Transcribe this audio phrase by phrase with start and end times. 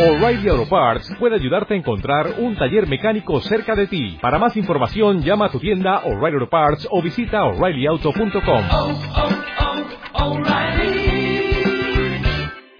[0.00, 4.16] O'Reilly Auto Parts puede ayudarte a encontrar un taller mecánico cerca de ti.
[4.22, 8.64] Para más información, llama a tu tienda O'Reilly Auto Parts o visita oreillyauto.com.
[8.72, 10.48] oh,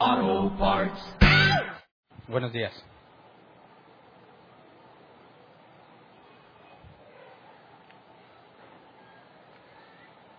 [0.01, 1.17] oh, Parts.
[2.27, 2.73] Buenos días.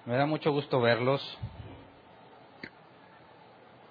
[0.07, 1.21] Me da mucho gusto verlos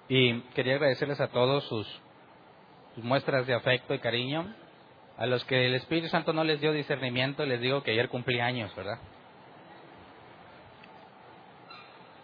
[0.09, 1.87] y quería agradecerles a todos sus,
[3.03, 4.53] muestras de afecto y cariño.
[5.17, 8.39] A los que el Espíritu Santo no les dio discernimiento, les digo que ayer cumplí
[8.39, 8.97] años, ¿verdad?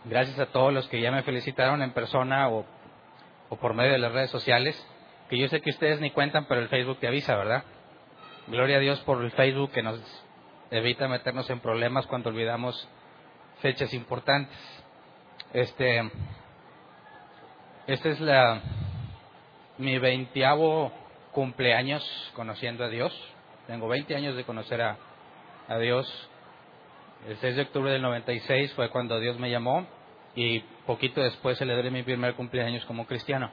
[0.05, 2.65] Gracias a todos los que ya me felicitaron en persona o,
[3.49, 4.75] o por medio de las redes sociales,
[5.29, 7.63] que yo sé que ustedes ni cuentan, pero el Facebook te avisa, ¿verdad?
[8.47, 9.99] Gloria a Dios por el Facebook que nos
[10.71, 12.87] evita meternos en problemas cuando olvidamos
[13.61, 14.57] fechas importantes.
[15.53, 16.09] Este,
[17.87, 18.61] este es la
[19.77, 20.91] mi veintiavo
[21.31, 22.03] cumpleaños
[22.35, 23.13] conociendo a Dios.
[23.67, 24.97] Tengo 20 años de conocer a,
[25.67, 26.07] a Dios.
[27.27, 29.85] El 6 de octubre del 96 fue cuando Dios me llamó
[30.35, 33.51] y poquito después celebré mi primer cumpleaños como cristiano.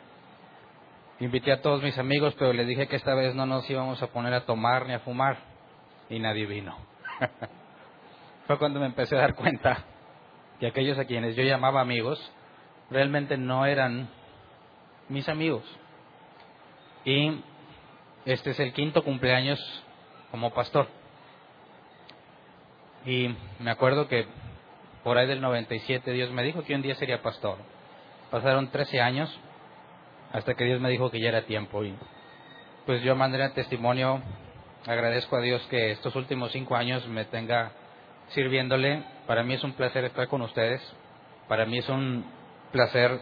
[1.21, 4.09] Invité a todos mis amigos, pero les dije que esta vez no nos íbamos a
[4.09, 5.39] poner a tomar ni a fumar
[6.11, 6.77] y nadie vino.
[8.47, 9.85] fue cuando me empecé a dar cuenta
[10.61, 12.33] que aquellos a quienes yo llamaba amigos
[12.91, 14.09] realmente no eran
[15.09, 15.65] mis amigos.
[17.05, 17.41] Y
[18.25, 19.61] este es el quinto cumpleaños
[20.31, 20.89] como pastor.
[23.05, 24.27] Y me acuerdo que
[25.03, 27.59] por ahí del 97 Dios me dijo que un día sería pastor.
[28.31, 29.39] Pasaron 13 años
[30.33, 31.85] hasta que Dios me dijo que ya era tiempo.
[31.85, 31.95] Y
[32.87, 34.23] pues yo mandaré testimonio,
[34.87, 37.73] agradezco a Dios que estos últimos cinco años me tenga
[38.29, 39.05] sirviéndole.
[39.27, 40.83] Para mí es un placer estar con ustedes.
[41.49, 42.25] Para mí es un
[42.73, 43.21] placer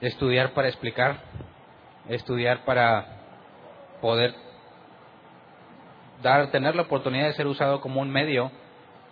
[0.00, 1.20] estudiar para explicar,
[2.08, 3.06] estudiar para
[4.00, 4.34] poder
[6.22, 8.50] dar, tener la oportunidad de ser usado como un medio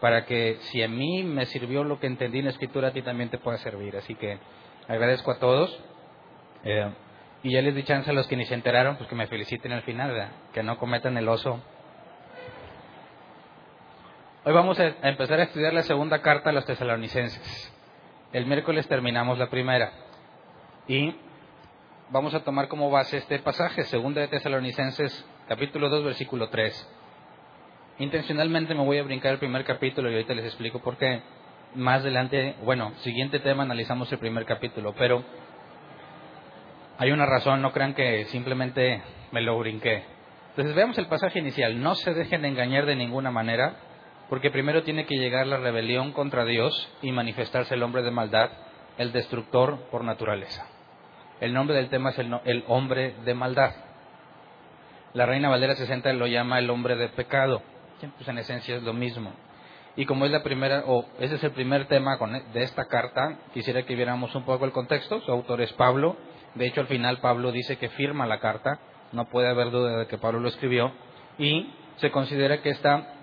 [0.01, 3.03] para que si a mí me sirvió lo que entendí en la escritura, a ti
[3.03, 3.97] también te pueda servir.
[3.97, 4.39] Así que
[4.87, 5.79] agradezco a todos.
[6.65, 6.91] Eh,
[7.43, 9.73] y ya les di chance a los que ni se enteraron, pues que me feliciten
[9.73, 11.61] al final, que no cometan el oso.
[14.45, 17.75] Hoy vamos a empezar a estudiar la segunda carta a los tesalonicenses.
[18.33, 19.93] El miércoles terminamos la primera.
[20.89, 21.15] Y
[22.11, 26.95] vamos a tomar como base este pasaje, segunda de Tesalonicenses, capítulo 2, versículo 3.
[27.99, 31.23] Intencionalmente me voy a brincar el primer capítulo y ahorita les explico por qué.
[31.75, 35.23] Más adelante, bueno, siguiente tema analizamos el primer capítulo, pero
[36.97, 39.03] hay una razón, no crean que simplemente
[39.33, 40.05] me lo brinqué.
[40.51, 41.81] Entonces veamos el pasaje inicial.
[41.83, 43.77] No se dejen de engañar de ninguna manera,
[44.31, 48.51] porque primero tiene que llegar la rebelión contra Dios y manifestarse el hombre de maldad,
[48.97, 50.78] el destructor por naturaleza.
[51.41, 53.73] El nombre del tema es el, no, el hombre de maldad.
[55.15, 57.63] La Reina Valera 60 lo llama el hombre de pecado.
[58.17, 59.33] Pues en esencia es lo mismo.
[59.97, 63.39] Y como es la primera, o ese es el primer tema con, de esta carta,
[63.53, 65.21] quisiera que viéramos un poco el contexto.
[65.23, 66.17] Su autor es Pablo.
[66.55, 68.79] De hecho, al final Pablo dice que firma la carta.
[69.13, 70.93] No puede haber duda de que Pablo lo escribió.
[71.39, 73.15] Y se considera que esta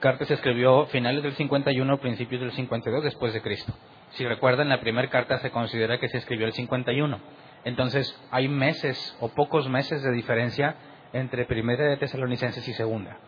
[0.00, 3.74] carta se escribió finales del 51, principios del 52 después de Cristo.
[4.10, 7.20] Si recuerdan, la primera carta se considera que se escribió el 51.
[7.64, 10.76] Entonces, hay meses o pocos meses de diferencia
[11.12, 13.18] entre primera de Tesalonicenses y segunda.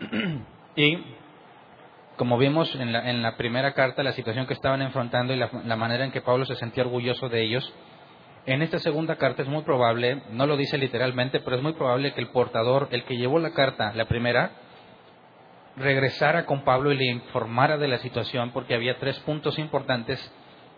[0.76, 0.98] y
[2.16, 5.50] como vimos en la, en la, primera carta, la situación que estaban enfrentando y la,
[5.64, 7.72] la, manera en que Pablo se sentía orgulloso de ellos,
[8.44, 12.12] en esta segunda carta es muy probable, no lo dice literalmente, pero es muy probable
[12.12, 14.50] que el portador, el que llevó la carta, la primera,
[15.76, 20.32] regresara con Pablo y le informara de la situación, porque había tres puntos importantes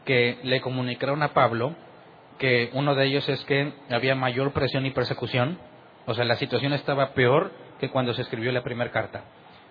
[0.04, 1.74] que le comunicaron a Pablo,
[2.38, 5.58] que uno de ellos es que había mayor presión y persecución,
[6.06, 9.24] o sea, la situación estaba peor que cuando se escribió la primera carta.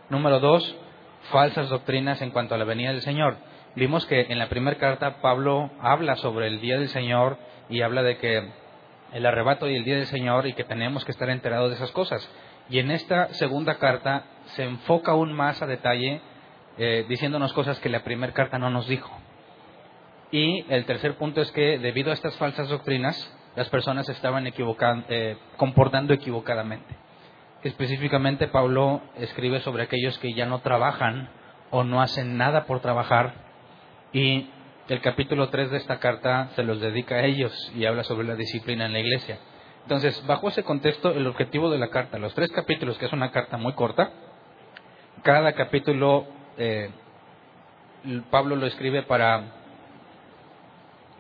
[0.10, 0.76] Número dos,
[1.32, 3.38] falsas doctrinas en cuanto a la venida del Señor.
[3.76, 7.38] Vimos que en la primera carta Pablo habla sobre el día del Señor
[7.70, 8.52] y habla de que
[9.14, 11.92] el arrebato y el día del Señor y que tenemos que estar enterados de esas
[11.92, 12.28] cosas.
[12.70, 16.22] Y en esta segunda carta se enfoca aún más a detalle
[16.78, 19.12] eh, diciéndonos cosas que la primera carta no nos dijo.
[20.32, 23.16] Y el tercer punto es que debido a estas falsas doctrinas,
[23.56, 26.96] las personas estaban eh, comportando equivocadamente.
[27.64, 31.30] Específicamente Pablo escribe sobre aquellos que ya no trabajan
[31.70, 33.36] o no hacen nada por trabajar
[34.12, 34.50] y
[34.90, 38.36] el capítulo 3 de esta carta se los dedica a ellos y habla sobre la
[38.36, 39.40] disciplina en la iglesia.
[39.84, 43.32] Entonces, bajo ese contexto, el objetivo de la carta, los tres capítulos, que es una
[43.32, 44.12] carta muy corta,
[45.22, 46.26] cada capítulo
[46.58, 46.90] eh,
[48.30, 49.44] Pablo lo escribe para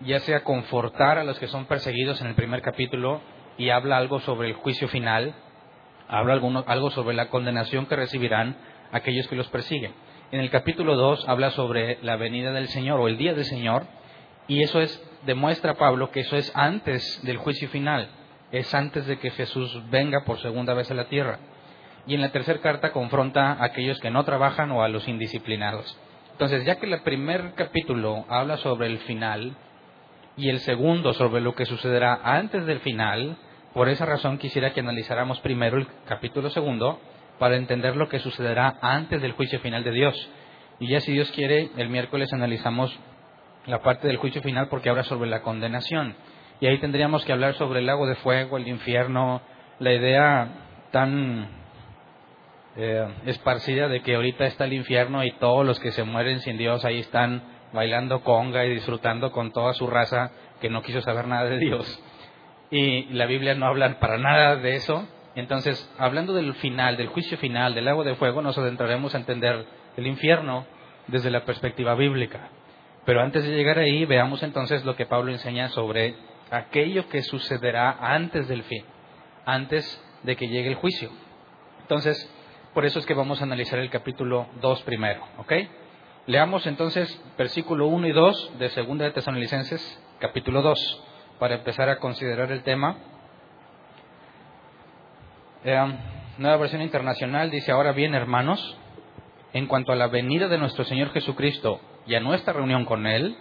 [0.01, 3.21] ya sea confortar a los que son perseguidos en el primer capítulo
[3.57, 5.33] y habla algo sobre el juicio final,
[6.09, 6.33] habla
[6.67, 8.57] algo sobre la condenación que recibirán
[8.91, 9.93] aquellos que los persiguen.
[10.31, 13.85] En el capítulo 2 habla sobre la venida del Señor o el día del Señor,
[14.47, 18.09] y eso es, demuestra Pablo que eso es antes del juicio final,
[18.51, 21.39] es antes de que Jesús venga por segunda vez a la tierra.
[22.05, 25.97] Y en la tercera carta confronta a aquellos que no trabajan o a los indisciplinados.
[26.33, 29.55] Entonces, ya que el primer capítulo habla sobre el final
[30.35, 33.37] y el segundo sobre lo que sucederá antes del final,
[33.73, 36.99] por esa razón quisiera que analizáramos primero el capítulo segundo
[37.39, 40.29] para entender lo que sucederá antes del juicio final de Dios.
[40.79, 42.97] Y ya si Dios quiere, el miércoles analizamos
[43.65, 46.15] la parte del juicio final porque habla sobre la condenación.
[46.59, 49.41] Y ahí tendríamos que hablar sobre el lago de fuego, el infierno,
[49.79, 50.47] la idea
[50.91, 51.62] tan
[52.75, 56.57] eh, esparcida de que ahorita está el infierno y todos los que se mueren sin
[56.57, 61.27] Dios ahí están bailando conga y disfrutando con toda su raza que no quiso saber
[61.27, 62.03] nada de Dios.
[62.71, 65.07] Y la Biblia no habla para nada de eso.
[65.35, 69.65] Entonces, hablando del final, del juicio final, del lago de fuego, nos adentraremos a entender
[69.97, 70.65] el infierno
[71.07, 72.49] desde la perspectiva bíblica.
[73.05, 76.15] Pero antes de llegar ahí, veamos entonces lo que Pablo enseña sobre
[76.49, 78.85] aquello que sucederá antes del fin,
[79.45, 81.09] antes de que llegue el juicio.
[81.81, 82.31] Entonces,
[82.73, 85.53] por eso es que vamos a analizar el capítulo 2 primero, ¿ok?
[86.25, 91.03] Leamos entonces versículo 1 y 2 de 2 de Tesalonicenses, capítulo 2,
[91.37, 92.97] para empezar a considerar el tema.
[95.63, 95.97] Eh,
[96.37, 98.77] nueva versión internacional dice, ahora bien, hermanos,
[99.53, 103.37] en cuanto a la venida de nuestro Señor Jesucristo y a nuestra reunión con Él,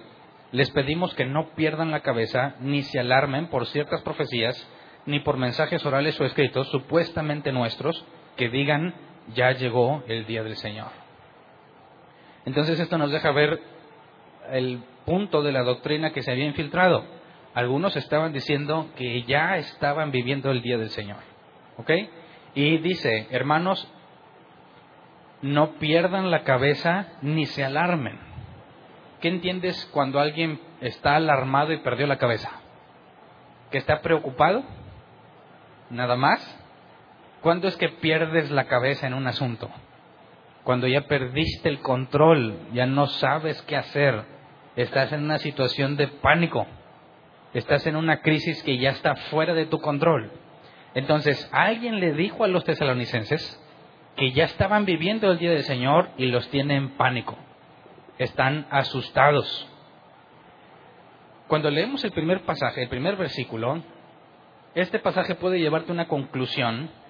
[0.50, 4.68] les pedimos que no pierdan la cabeza ni se alarmen por ciertas profecías,
[5.06, 8.04] ni por mensajes orales o escritos supuestamente nuestros
[8.36, 8.94] que digan
[9.34, 10.90] ya llegó el día del Señor.
[12.44, 13.60] Entonces esto nos deja ver
[14.50, 17.04] el punto de la doctrina que se había infiltrado.
[17.54, 21.18] Algunos estaban diciendo que ya estaban viviendo el día del Señor.
[21.76, 21.90] ¿Ok?
[22.54, 23.90] Y dice, hermanos,
[25.42, 28.18] no pierdan la cabeza ni se alarmen.
[29.20, 32.50] ¿Qué entiendes cuando alguien está alarmado y perdió la cabeza?
[33.70, 34.64] ¿Que está preocupado?
[35.90, 36.61] ¿Nada más?
[37.42, 39.68] ¿Cuándo es que pierdes la cabeza en un asunto?
[40.62, 44.22] Cuando ya perdiste el control, ya no sabes qué hacer,
[44.76, 46.68] estás en una situación de pánico,
[47.52, 50.30] estás en una crisis que ya está fuera de tu control.
[50.94, 53.60] Entonces, alguien le dijo a los tesalonicenses
[54.14, 57.36] que ya estaban viviendo el día del Señor y los tiene en pánico,
[58.18, 59.68] están asustados.
[61.48, 63.82] Cuando leemos el primer pasaje, el primer versículo,
[64.76, 67.01] este pasaje puede llevarte a una conclusión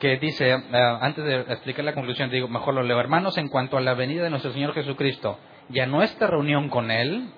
[0.00, 3.76] que dice, uh, antes de explicar la conclusión, digo, mejor lo leo, hermanos, en cuanto
[3.76, 5.38] a la venida de nuestro Señor Jesucristo
[5.68, 7.30] y a nuestra reunión con Él,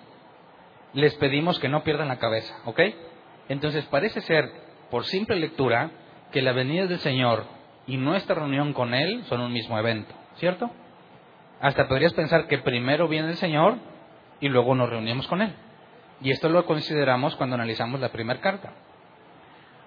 [0.94, 2.80] les pedimos que no pierdan la cabeza, ¿ok?
[3.48, 4.50] Entonces parece ser,
[4.90, 5.90] por simple lectura,
[6.30, 7.44] que la venida del Señor
[7.86, 10.70] y nuestra reunión con Él son un mismo evento, ¿cierto?
[11.60, 13.76] Hasta podrías pensar que primero viene el Señor
[14.40, 15.52] y luego nos reunimos con Él.
[16.20, 18.72] Y esto lo consideramos cuando analizamos la primera carta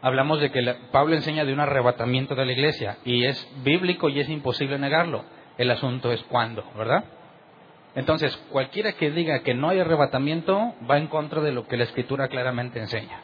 [0.06, 0.62] hablamos de que
[0.92, 5.26] Pablo enseña de un arrebatamiento de la iglesia y es bíblico y es imposible negarlo.
[5.58, 7.06] El asunto es cuándo, ¿verdad?
[7.96, 11.86] Entonces, cualquiera que diga que no hay arrebatamiento va en contra de lo que la
[11.86, 13.24] escritura claramente enseña.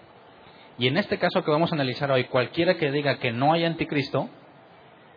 [0.80, 3.64] Y en este caso que vamos a analizar hoy, cualquiera que diga que no hay
[3.64, 4.28] anticristo,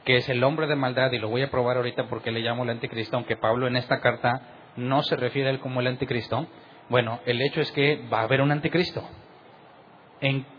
[0.05, 2.65] que es el hombre de maldad, y lo voy a probar ahorita porque le llamo
[2.65, 4.43] el anticristo, aunque Pablo en esta carta
[4.77, 6.47] no se refiere a él como el anticristo,
[6.91, 9.03] bueno, el hecho es que va a haber un anticristo.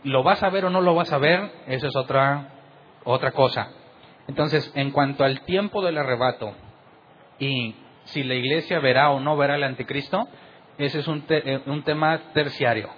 [0.03, 1.51] ¿Lo vas a ver o no lo vas a ver?
[1.67, 2.49] Eso es otra,
[3.03, 3.71] otra cosa.
[4.27, 6.53] Entonces, en cuanto al tiempo del arrebato
[7.39, 10.27] y si la iglesia verá o no verá el anticristo,
[10.77, 12.89] ese es un, te, un tema terciario.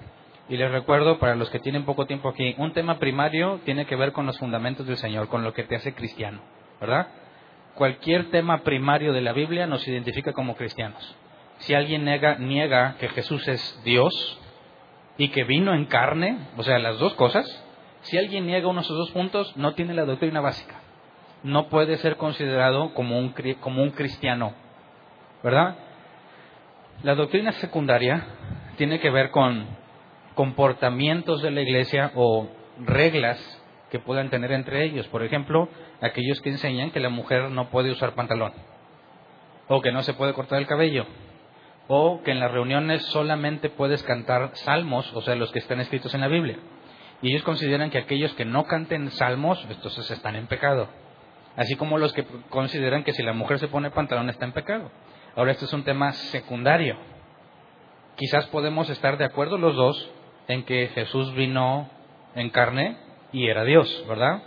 [0.49, 3.95] Y les recuerdo, para los que tienen poco tiempo aquí, un tema primario tiene que
[3.95, 6.41] ver con los fundamentos del Señor, con lo que te hace cristiano,
[6.79, 7.07] ¿verdad?
[7.75, 11.17] Cualquier tema primario de la Biblia nos identifica como cristianos.
[11.59, 14.39] Si alguien niega, niega que Jesús es Dios,
[15.17, 17.45] y que vino en carne, o sea, las dos cosas,
[18.01, 20.75] si alguien niega uno de esos dos puntos, no tiene la doctrina básica.
[21.43, 24.53] No puede ser considerado como un, como un cristiano,
[25.43, 25.75] ¿verdad?
[27.03, 28.25] La doctrina secundaria
[28.77, 29.67] tiene que ver con
[30.35, 32.47] comportamientos de la iglesia o
[32.79, 33.39] reglas
[33.89, 35.07] que puedan tener entre ellos.
[35.07, 35.69] Por ejemplo,
[36.01, 38.53] aquellos que enseñan que la mujer no puede usar pantalón
[39.67, 41.05] o que no se puede cortar el cabello
[41.87, 46.13] o que en las reuniones solamente puedes cantar salmos, o sea, los que están escritos
[46.13, 46.57] en la Biblia.
[47.21, 50.89] Y ellos consideran que aquellos que no canten salmos, entonces están en pecado.
[51.55, 54.91] Así como los que consideran que si la mujer se pone pantalón está en pecado.
[55.35, 56.97] Ahora, esto es un tema secundario.
[58.15, 60.11] Quizás podemos estar de acuerdo los dos
[60.47, 61.89] en que Jesús vino
[62.35, 62.97] en carne
[63.31, 64.41] y era Dios, ¿verdad?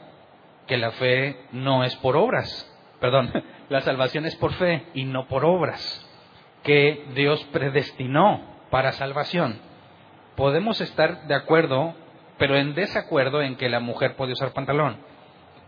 [0.67, 2.67] Que la fe no es por obras,
[3.01, 3.33] perdón,
[3.69, 6.10] la salvación es por fe y no por obras,
[6.63, 8.41] que Dios predestinó
[8.71, 9.59] para salvación.
[10.37, 11.95] Podemos estar de acuerdo,
[12.39, 14.99] pero en desacuerdo en que la mujer puede usar pantalón.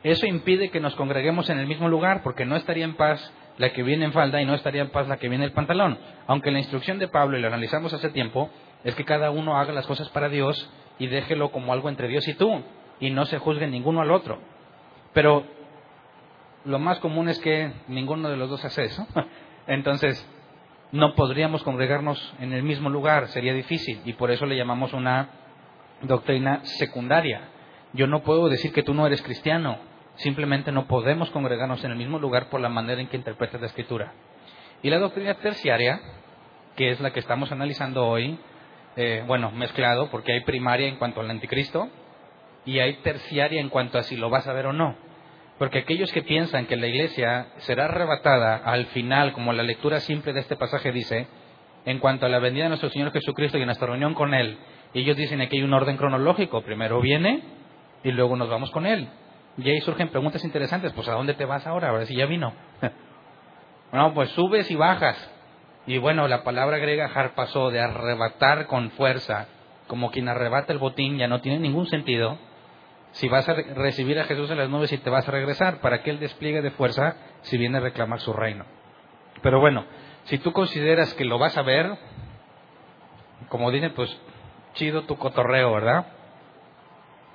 [0.02, 3.72] Eso impide que nos congreguemos en el mismo lugar, porque no estaría en paz la
[3.72, 5.98] que viene en falda y no estaría en paz la que viene en el pantalón.
[6.26, 8.50] Aunque la instrucción de Pablo, y lo analizamos hace tiempo,
[8.82, 12.26] es que cada uno haga las cosas para Dios y déjelo como algo entre Dios
[12.26, 12.62] y tú,
[12.98, 14.40] y no se juzgue ninguno al otro.
[15.12, 15.44] Pero
[16.64, 19.06] lo más común es que ninguno de los dos hace eso.
[19.66, 20.26] Entonces,
[20.92, 25.30] no podríamos congregarnos en el mismo lugar, sería difícil, y por eso le llamamos una
[26.02, 27.48] doctrina secundaria.
[27.94, 29.78] Yo no puedo decir que tú no eres cristiano,
[30.16, 33.68] simplemente no podemos congregarnos en el mismo lugar por la manera en que interpretas la
[33.68, 34.12] escritura.
[34.82, 36.00] Y la doctrina terciaria,
[36.76, 38.38] que es la que estamos analizando hoy,
[38.96, 41.88] eh, bueno, mezclado, porque hay primaria en cuanto al anticristo
[42.66, 44.94] y hay terciaria en cuanto a si lo vas a ver o no.
[45.62, 50.32] Porque aquellos que piensan que la iglesia será arrebatada al final, como la lectura simple
[50.32, 51.28] de este pasaje dice,
[51.84, 54.58] en cuanto a la venida de nuestro Señor Jesucristo y nuestra reunión con Él,
[54.92, 57.44] ellos dicen que hay un orden cronológico, primero viene
[58.02, 59.08] y luego nos vamos con Él.
[59.56, 61.90] Y ahí surgen preguntas interesantes, pues ¿a dónde te vas ahora?
[61.90, 62.52] Ahora si ya vino.
[63.92, 65.32] bueno, pues subes y bajas.
[65.86, 69.46] Y bueno, la palabra griega harpasó, de arrebatar con fuerza,
[69.86, 72.36] como quien arrebata el botín, ya no tiene ningún sentido.
[73.12, 76.02] Si vas a recibir a Jesús en las nubes y te vas a regresar, ¿para
[76.02, 78.64] qué el despliegue de fuerza si viene a reclamar su reino?
[79.42, 79.84] Pero bueno,
[80.24, 81.98] si tú consideras que lo vas a ver,
[83.48, 84.16] como dicen, pues
[84.74, 86.06] chido tu cotorreo, ¿verdad?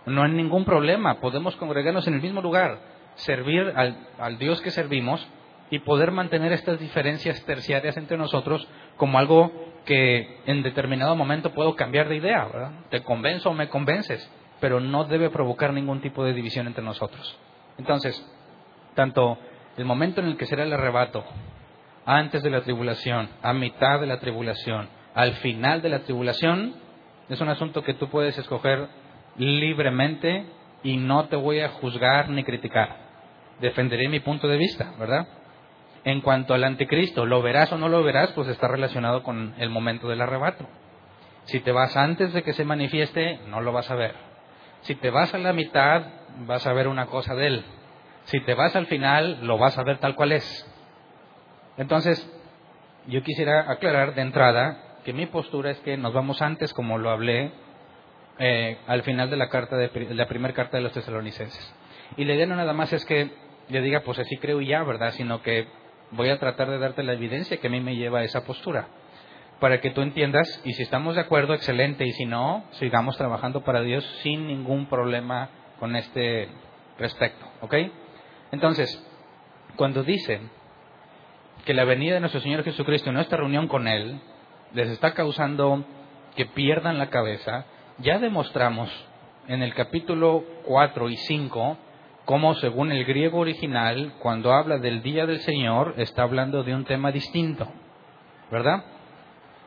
[0.05, 2.79] No hay ningún problema, podemos congregarnos en el mismo lugar,
[3.15, 5.27] servir al, al Dios que servimos
[5.69, 9.51] y poder mantener estas diferencias terciarias entre nosotros como algo
[9.85, 12.71] que en determinado momento puedo cambiar de idea, ¿verdad?
[12.89, 17.37] Te convenzo o me convences, pero no debe provocar ningún tipo de división entre nosotros.
[17.77, 18.25] Entonces,
[18.95, 19.37] tanto
[19.77, 21.23] el momento en el que será el arrebato,
[22.05, 26.75] antes de la tribulación, a mitad de la tribulación, al final de la tribulación,
[27.29, 28.87] es un asunto que tú puedes escoger
[29.37, 30.45] libremente
[30.83, 32.95] y no te voy a juzgar ni criticar.
[33.59, 35.27] Defenderé mi punto de vista, ¿verdad?
[36.03, 39.69] En cuanto al anticristo, lo verás o no lo verás, pues está relacionado con el
[39.69, 40.65] momento del arrebato.
[41.43, 44.26] Si te vas antes de que se manifieste, no lo vas a ver.
[44.87, 46.01] Si te vas a la mitad,
[46.45, 47.65] vas a ver una cosa de él.
[48.23, 50.65] Si te vas al final, lo vas a ver tal cual es.
[51.75, 52.25] Entonces,
[53.05, 57.09] yo quisiera aclarar de entrada que mi postura es que nos vamos antes, como lo
[57.09, 57.51] hablé
[58.39, 61.75] eh, al final de la carta de, la primera carta de los tesalonicenses.
[62.15, 63.29] Y la idea no nada más es que
[63.67, 65.11] yo diga, pues así creo ya, ¿verdad?
[65.11, 65.67] Sino que
[66.11, 68.87] voy a tratar de darte la evidencia que a mí me lleva a esa postura,
[69.59, 73.63] para que tú entiendas, y si estamos de acuerdo, excelente, y si no, sigamos trabajando
[73.63, 75.49] para Dios sin ningún problema
[75.79, 76.49] con este
[76.99, 77.73] respecto, ¿ok?
[78.51, 79.03] Entonces,
[79.75, 80.49] cuando dicen
[81.65, 84.19] que la venida de nuestro Señor Jesucristo y nuestra reunión con Él
[84.73, 85.85] les está causando
[86.35, 87.65] que pierdan la cabeza,
[87.97, 88.89] ya demostramos
[89.47, 91.77] en el capítulo 4 y 5
[92.25, 96.83] cómo según el griego original, cuando habla del día del Señor, está hablando de un
[96.83, 97.67] tema distinto,
[98.51, 98.83] ¿verdad?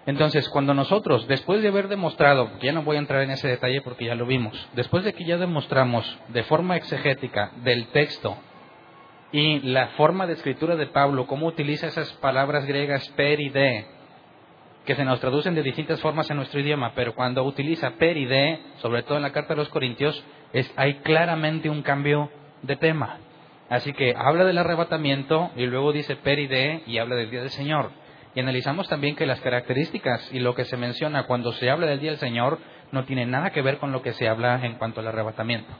[0.07, 3.83] Entonces, cuando nosotros, después de haber demostrado, ya no voy a entrar en ese detalle
[3.83, 8.37] porque ya lo vimos, después de que ya demostramos de forma exegética del texto
[9.33, 13.87] y la forma de escritura de Pablo, cómo utiliza esas palabras griegas per y de,
[14.85, 18.25] que se nos traducen de distintas formas en nuestro idioma, pero cuando utiliza per y
[18.25, 22.31] de, sobre todo en la carta de los Corintios, es, hay claramente un cambio
[22.63, 23.19] de tema.
[23.69, 27.91] Así que habla del arrebatamiento y luego dice peride y habla del día del Señor.
[28.35, 32.01] Y analizamos también que las características y lo que se menciona cuando se habla del
[32.01, 32.59] día del Señor
[32.93, 35.73] no tiene nada que ver con lo que se habla en cuanto al arrebatamiento.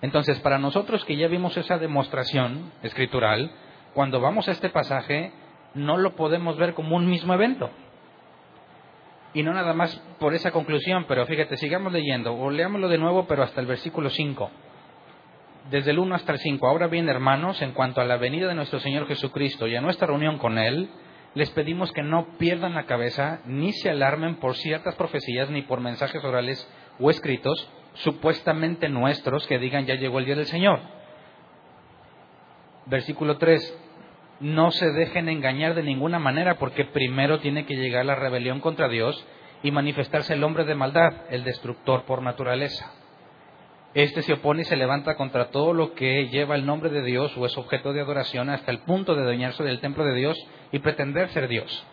[0.00, 3.52] Entonces, para nosotros que ya vimos esa demostración escritural,
[3.94, 5.32] cuando vamos a este pasaje,
[5.74, 7.70] no lo podemos ver como un mismo evento.
[9.34, 13.26] Y no nada más por esa conclusión, pero fíjate, sigamos leyendo, o leámoslo de nuevo,
[13.26, 14.50] pero hasta el versículo 5
[15.70, 16.66] desde el 1 hasta el 5.
[16.66, 20.06] Ahora bien, hermanos, en cuanto a la venida de nuestro Señor Jesucristo y a nuestra
[20.06, 20.90] reunión con Él,
[21.34, 25.80] les pedimos que no pierdan la cabeza ni se alarmen por ciertas profecías ni por
[25.80, 26.68] mensajes orales
[27.00, 30.80] o escritos supuestamente nuestros que digan ya llegó el día del Señor.
[32.86, 33.78] Versículo 3.
[34.40, 38.88] No se dejen engañar de ninguna manera porque primero tiene que llegar la rebelión contra
[38.88, 39.24] Dios
[39.62, 42.92] y manifestarse el hombre de maldad, el destructor por naturaleza
[43.94, 47.36] este se opone y se levanta contra todo lo que lleva el nombre de Dios
[47.36, 50.38] o es objeto de adoración hasta el punto de dañarse del templo de Dios
[50.70, 51.84] y pretender ser Dios.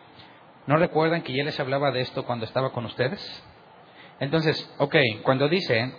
[0.65, 3.43] ¿No recuerdan que ya les hablaba de esto cuando estaba con ustedes?
[4.19, 5.93] Entonces, ok, cuando dice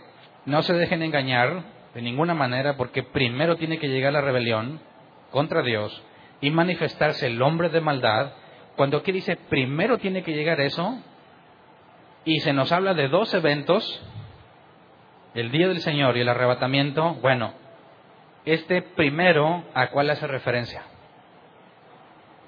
[0.47, 1.65] No se dejen engañar
[1.95, 4.81] de ninguna manera porque primero tiene que llegar la rebelión
[5.31, 6.03] contra Dios
[6.41, 8.33] y manifestarse el hombre de maldad.
[8.77, 10.99] Cuando aquí dice primero tiene que llegar eso
[12.25, 14.03] y se nos habla de dos eventos,
[15.35, 17.53] el día del Señor y el arrebatamiento, bueno,
[18.45, 20.83] este primero a cuál hace referencia?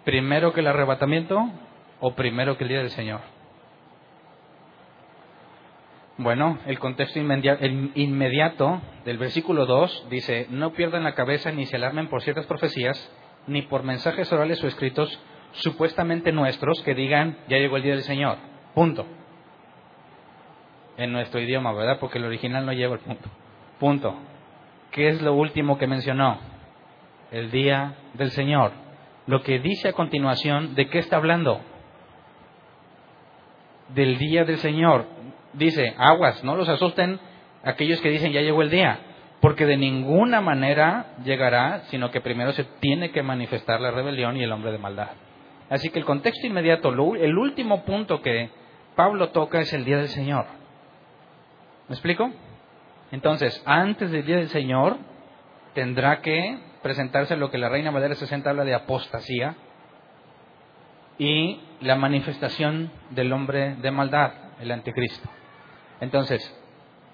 [0.05, 1.51] ¿Primero que el arrebatamiento
[2.01, 3.21] o primero que el día del Señor?
[6.19, 12.09] Bueno, el contexto inmediato del versículo 2 dice, no pierdan la cabeza ni se alarmen
[12.09, 13.11] por ciertas profecías,
[13.47, 15.21] ni por mensajes orales o escritos
[15.53, 18.39] supuestamente nuestros que digan, ya llegó el día del Señor.
[18.75, 19.07] Punto.
[20.97, 21.99] En nuestro idioma, ¿verdad?
[21.99, 23.29] Porque el original no lleva el punto.
[23.79, 24.15] Punto.
[24.91, 26.39] ¿Qué es lo último que mencionó?
[27.31, 28.73] El día del Señor.
[29.27, 31.61] Lo que dice a continuación, ¿de qué está hablando?
[33.95, 35.07] Del día del Señor
[35.53, 37.21] dice, aguas, no los asusten
[37.63, 38.99] aquellos que dicen ya llegó el día,
[39.41, 44.43] porque de ninguna manera llegará, sino que primero se tiene que manifestar la rebelión y
[44.43, 45.11] el hombre de maldad.
[45.69, 48.51] Así que el contexto inmediato, el último punto que
[48.95, 50.47] Pablo toca es el día del Señor.
[51.89, 52.31] ¿Me explico?
[53.11, 54.97] Entonces, antes del día del Señor,
[55.75, 59.55] tendrá que presentarse lo que la Reina Valera 60 habla de apostasía
[61.19, 65.29] y la manifestación del hombre de maldad, el anticristo.
[66.01, 66.41] Entonces,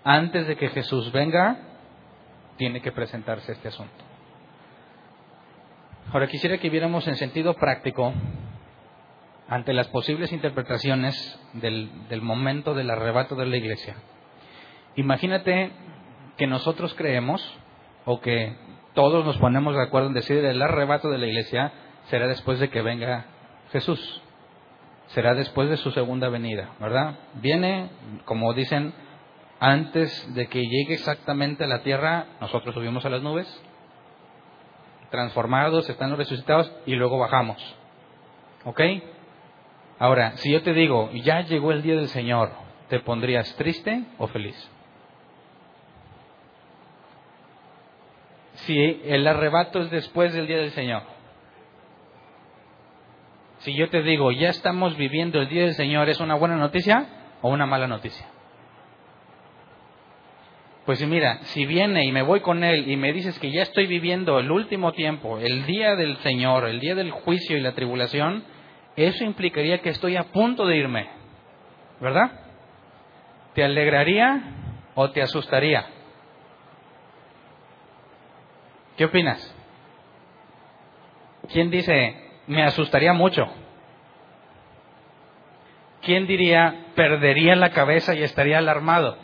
[0.04, 1.58] antes de que Jesús venga,
[2.56, 4.04] tiene que presentarse este asunto.
[6.12, 8.14] Ahora quisiera que viéramos en sentido práctico,
[9.48, 13.96] ante las posibles interpretaciones del, del momento del arrebato de la iglesia.
[14.98, 15.70] Imagínate
[16.36, 17.40] que nosotros creemos,
[18.04, 18.56] o que
[18.94, 21.72] todos nos ponemos de acuerdo en decir el arrebato de la iglesia
[22.04, 23.26] será después de que venga
[23.70, 24.22] Jesús
[25.08, 27.18] será después de su segunda venida, ¿verdad?
[27.34, 27.90] Viene,
[28.24, 28.92] como dicen,
[29.60, 33.46] antes de que llegue exactamente a la tierra, nosotros subimos a las nubes,
[35.10, 37.56] transformados, están resucitados y luego bajamos.
[38.64, 38.80] ¿Ok?
[39.98, 42.50] Ahora, si yo te digo, ya llegó el día del Señor,
[42.88, 44.70] ¿te pondrías triste o feliz?
[48.68, 51.00] Si el arrebato es después del día del Señor,
[53.60, 57.06] si yo te digo, ya estamos viviendo el día del Señor, ¿es una buena noticia
[57.40, 58.26] o una mala noticia?
[60.84, 63.86] Pues mira, si viene y me voy con Él y me dices que ya estoy
[63.86, 68.44] viviendo el último tiempo, el día del Señor, el día del juicio y la tribulación,
[68.96, 71.08] eso implicaría que estoy a punto de irme,
[72.02, 72.32] ¿verdad?
[73.54, 74.42] ¿Te alegraría
[74.94, 75.97] o te asustaría?
[78.98, 79.54] ¿Qué opinas?
[81.52, 82.16] ¿Quién dice,
[82.48, 83.46] me asustaría mucho.
[86.02, 89.16] ¿Quién diría, perdería la cabeza y estaría alarmado?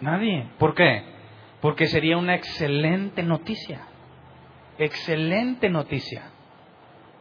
[0.00, 0.46] Nadie.
[0.58, 1.02] ¿Por qué?
[1.60, 3.80] Porque sería una excelente noticia.
[4.78, 6.30] Excelente noticia.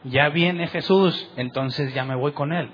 [0.03, 2.69] Ya viene Jesús, entonces ya me voy con él.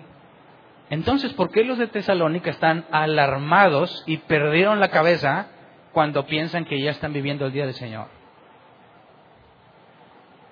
[0.90, 5.52] Entonces, ¿por qué los de Tesalónica están alarmados y perdieron la cabeza
[5.98, 8.06] cuando piensan que ya están viviendo el día del Señor?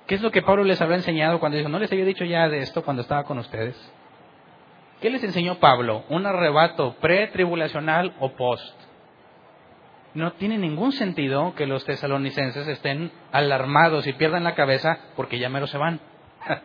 [0.07, 2.49] ¿Qué es lo que Pablo les habrá enseñado cuando dijo, no les había dicho ya
[2.49, 3.75] de esto cuando estaba con ustedes?
[5.01, 6.03] ¿Qué les enseñó Pablo?
[6.09, 8.75] ¿Un arrebato pre-tribulacional o post?
[10.15, 15.49] No tiene ningún sentido que los tesalonicenses estén alarmados y pierdan la cabeza porque ya
[15.49, 15.99] mero se van.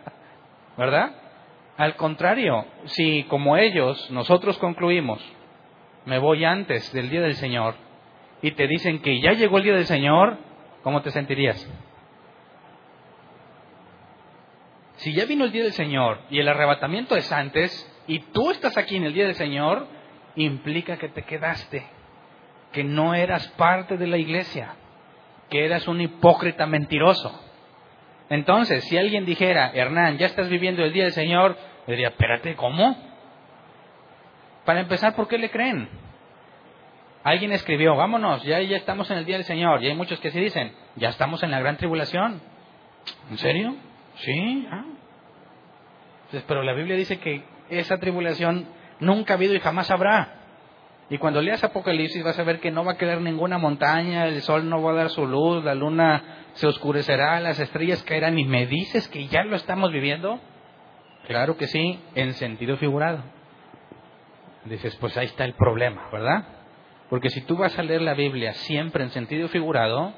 [0.79, 1.11] ¿Verdad?
[1.77, 5.23] Al contrario, si como ellos nosotros concluimos,
[6.07, 7.90] me voy antes del día del Señor,
[8.43, 10.39] y te dicen que ya llegó el día del Señor,
[10.83, 11.69] ¿cómo te sentirías?
[14.97, 18.77] Si ya vino el día del Señor y el arrebatamiento es antes, y tú estás
[18.77, 19.87] aquí en el día del Señor,
[20.37, 21.87] implica que te quedaste,
[22.73, 24.75] que no eras parte de la iglesia,
[25.49, 27.41] que eras un hipócrita mentiroso.
[28.29, 32.55] Entonces, si alguien dijera, Hernán, ya estás viviendo el día del Señor, le diría, espérate,
[32.55, 32.97] ¿cómo?
[34.65, 35.89] Para empezar, ¿por qué le creen?
[37.23, 39.83] Alguien escribió, vámonos, ya, ya estamos en el día del Señor.
[39.83, 42.41] Y hay muchos que se dicen, ya estamos en la gran tribulación.
[43.31, 43.77] ¿En serio?
[44.17, 44.67] Sí.
[44.71, 44.85] Ah.
[46.47, 48.67] pero la Biblia dice que esa tribulación
[49.01, 50.37] nunca ha habido y jamás habrá.
[51.11, 54.41] Y cuando leas Apocalipsis vas a ver que no va a quedar ninguna montaña, el
[54.43, 58.39] sol no va a dar su luz, la luna se oscurecerá, las estrellas caerán.
[58.39, 60.41] ¿Y me dices que ya lo estamos viviendo?
[61.27, 63.25] Claro que sí, en sentido figurado.
[64.65, 66.60] Dices, pues ahí está el problema, ¿verdad?
[67.11, 70.15] Porque si tú vas a leer la Biblia siempre en sentido figurado,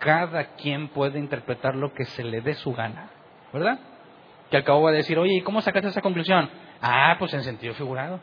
[0.00, 3.10] cada quien puede interpretar lo que se le dé su gana,
[3.52, 3.78] ¿verdad?
[4.50, 6.50] Que al cabo va a decir, oye, ¿y cómo sacaste esa conclusión?
[6.82, 8.20] Ah, pues en sentido figurado.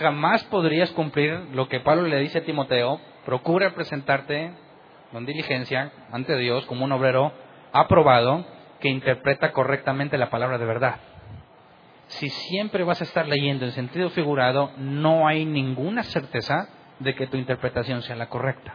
[0.00, 4.52] jamás podrías cumplir lo que Pablo le dice a Timoteo, procura presentarte
[5.12, 7.32] con diligencia ante Dios como un obrero
[7.72, 8.46] aprobado
[8.80, 11.11] que interpreta correctamente la palabra de verdad.
[12.18, 17.26] Si siempre vas a estar leyendo en sentido figurado, no hay ninguna certeza de que
[17.26, 18.74] tu interpretación sea la correcta.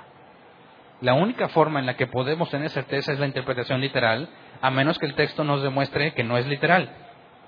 [1.02, 4.28] La única forma en la que podemos tener certeza es la interpretación literal,
[4.60, 6.90] a menos que el texto nos demuestre que no es literal.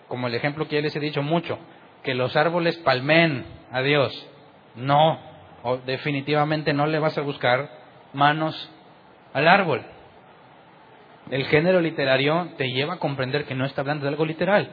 [0.08, 1.58] Como el ejemplo que ya les he dicho mucho,
[2.04, 4.28] que los árboles palmen a Dios.
[4.76, 5.20] No,
[5.64, 7.68] o definitivamente no le vas a buscar
[8.14, 8.72] manos
[9.34, 9.84] al árbol.
[11.32, 14.70] El género literario te lleva a comprender que no está hablando de algo literal.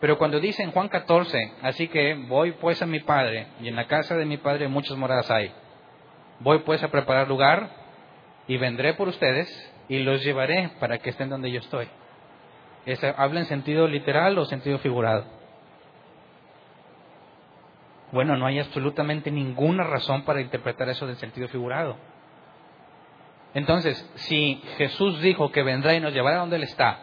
[0.00, 3.76] Pero cuando dice en Juan 14, así que voy pues a mi padre, y en
[3.76, 5.52] la casa de mi padre muchas moradas hay,
[6.40, 7.70] voy pues a preparar lugar,
[8.46, 9.48] y vendré por ustedes,
[9.88, 11.88] y los llevaré para que estén donde yo estoy.
[13.16, 15.24] ¿Habla en sentido literal o sentido figurado?
[18.12, 21.96] Bueno, no hay absolutamente ninguna razón para interpretar eso del sentido figurado.
[23.52, 27.00] Entonces, si Jesús dijo que vendrá y nos llevará donde Él está,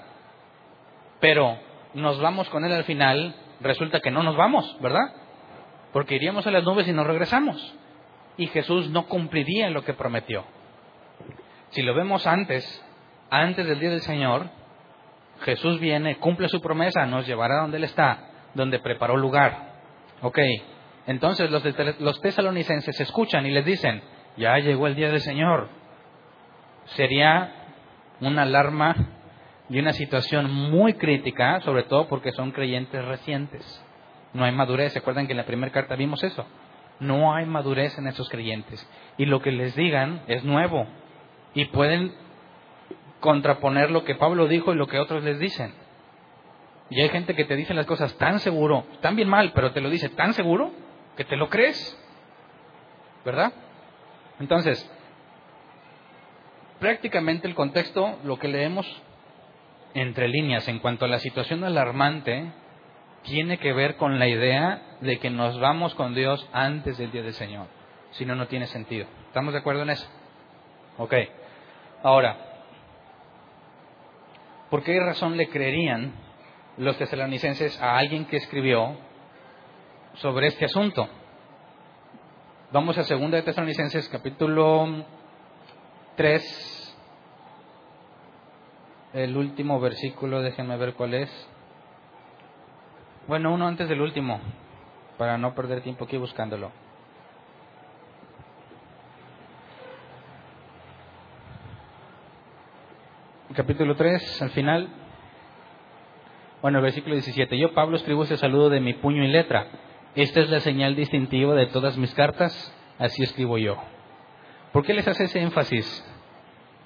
[1.20, 1.58] pero
[1.96, 5.14] nos vamos con Él al final, resulta que no nos vamos, ¿verdad?
[5.94, 7.76] Porque iríamos a las nubes y nos regresamos.
[8.38, 10.44] Y Jesús no cumpliría lo que prometió.
[11.70, 12.86] Si lo vemos antes,
[13.30, 14.50] antes del día del Señor,
[15.42, 19.74] Jesús viene, cumple su promesa, nos llevará donde Él está, donde preparó lugar.
[20.22, 20.40] Ok,
[21.08, 21.64] entonces los,
[22.00, 24.04] los tesalonicenses escuchan y les dicen,
[24.36, 25.70] ya llegó el día del Señor.
[26.96, 27.54] Sería
[28.20, 28.96] una alarma
[29.70, 33.84] y una situación muy crítica, sobre todo porque son creyentes recientes.
[34.34, 34.94] No hay madurez.
[34.94, 36.46] ¿Se acuerdan que en la primera carta vimos eso?
[37.00, 38.88] No hay madurez en esos creyentes.
[39.18, 40.86] Y lo que les digan es nuevo.
[41.54, 42.14] Y pueden
[43.22, 45.74] contraponer lo que Pablo dijo y lo que otros les dicen.
[46.90, 49.82] Y hay gente que te dice las cosas tan seguro, tan bien mal, pero te
[49.82, 50.72] lo dice tan seguro
[51.18, 52.00] que te lo crees.
[53.26, 53.52] ¿Verdad?
[54.40, 54.88] Entonces,
[56.80, 58.86] prácticamente el contexto, lo que leemos
[59.96, 62.52] entre líneas en cuanto a la situación alarmante,
[63.24, 67.24] tiene que ver con la idea de que nos vamos con Dios antes del día
[67.24, 67.66] del Señor.
[68.12, 69.08] Si no, no tiene sentido.
[69.28, 70.08] ¿Estamos de acuerdo en eso?
[71.00, 71.16] Ok.
[72.04, 72.38] Ahora,
[74.70, 76.14] ¿por qué razón le creerían
[76.78, 78.98] los tesalonicenses a alguien que escribió
[80.16, 81.08] sobre este asunto.
[82.72, 85.06] Vamos a 2 de Tesalonicenses capítulo
[86.16, 86.85] 3,
[89.16, 91.50] el último versículo, déjenme ver cuál es.
[93.28, 94.40] Bueno, uno antes del último,
[95.18, 96.72] para no perder tiempo aquí buscándolo.
[103.56, 104.90] Capítulo 3, al final.
[106.62, 107.58] Bueno, versículo 17.
[107.58, 109.68] Yo, Pablo, escribo este saludo de mi puño y letra
[110.16, 113.76] esta es la señal distintiva de todas mis cartas, así escribo yo.
[114.72, 115.86] ¿Por qué les hace ese énfasis?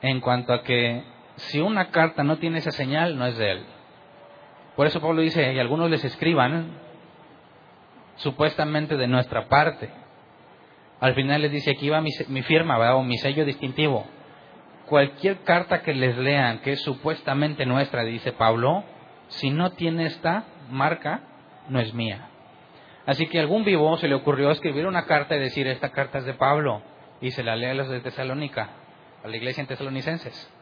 [0.02, 1.04] En cuanto a que
[1.40, 3.66] si una carta no tiene esa señal, no es de él.
[4.76, 6.72] Por eso Pablo dice, y algunos les escriban
[8.16, 9.90] supuestamente de nuestra parte.
[11.00, 12.12] Al final les dice, aquí va mi,
[12.44, 14.06] firma o mi sello distintivo.
[14.86, 18.84] Cualquier carta que les lean que es supuestamente nuestra, dice Pablo,
[19.28, 21.22] si no tiene esta marca,
[21.70, 22.30] no es mía.
[23.06, 26.20] Así que a algún vivo se le ocurrió escribir una carta y decir, esta carta
[26.20, 26.82] es de Pablo,
[27.22, 28.70] y se la lee a los de Tesalónica,
[29.24, 30.54] a la iglesia en tesalonicenses.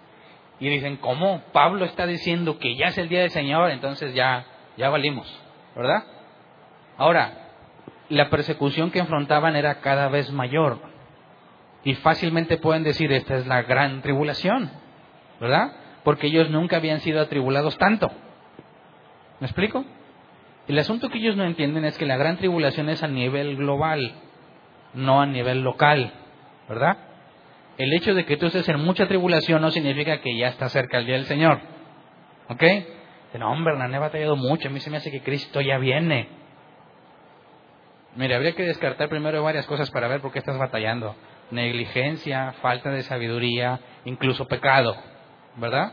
[0.60, 1.41] Y dicen, ¿cómo?
[1.52, 5.28] Pablo está diciendo que ya es el día del Señor, entonces ya, ya valimos,
[5.76, 6.04] ¿verdad?
[6.98, 7.52] Ahora,
[8.10, 10.80] la persecución que enfrentaban era cada vez mayor.
[11.84, 14.72] Y fácilmente pueden decir, esta es la gran tribulación,
[15.39, 15.74] ¿verdad?
[16.04, 18.10] Porque ellos nunca habían sido atribulados tanto.
[19.39, 19.86] ¿Me explico?
[20.67, 24.15] El asunto que ellos no entienden es que la gran tribulación es a nivel global,
[24.93, 26.12] no a nivel local,
[26.67, 26.98] ¿verdad?
[27.78, 30.98] El hecho de que tú estés en mucha tribulación no significa que ya está cerca
[30.98, 31.60] el día del Señor.
[32.50, 32.63] ¿Ok?
[33.38, 36.28] No, hombre, Hernán he batallado mucho, a mí se me hace que Cristo ya viene.
[38.16, 41.16] Mire, habría que descartar primero varias cosas para ver por qué estás batallando.
[41.52, 44.98] Negligencia, falta de sabiduría, incluso pecado,
[45.58, 45.92] ¿verdad?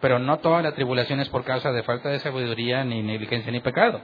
[0.00, 3.58] Pero no toda la tribulación es por causa de falta de sabiduría, ni negligencia, ni
[3.58, 4.00] pecado.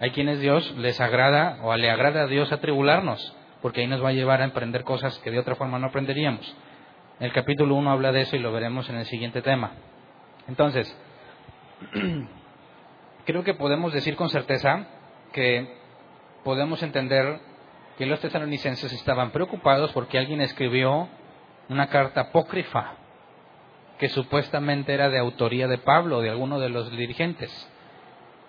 [0.00, 4.08] Hay quienes Dios les agrada o le agrada a Dios atribularnos, porque ahí nos va
[4.08, 6.54] a llevar a emprender cosas que de otra forma no aprenderíamos.
[7.20, 9.72] El capítulo 1 habla de eso y lo veremos en el siguiente tema.
[10.48, 10.94] Entonces,
[13.24, 14.86] creo que podemos decir con certeza
[15.32, 15.72] que
[16.42, 17.40] podemos entender
[17.96, 21.08] que los tesalonicenses estaban preocupados porque alguien escribió
[21.68, 22.94] una carta apócrifa
[23.98, 27.71] que supuestamente era de autoría de Pablo de alguno de los dirigentes.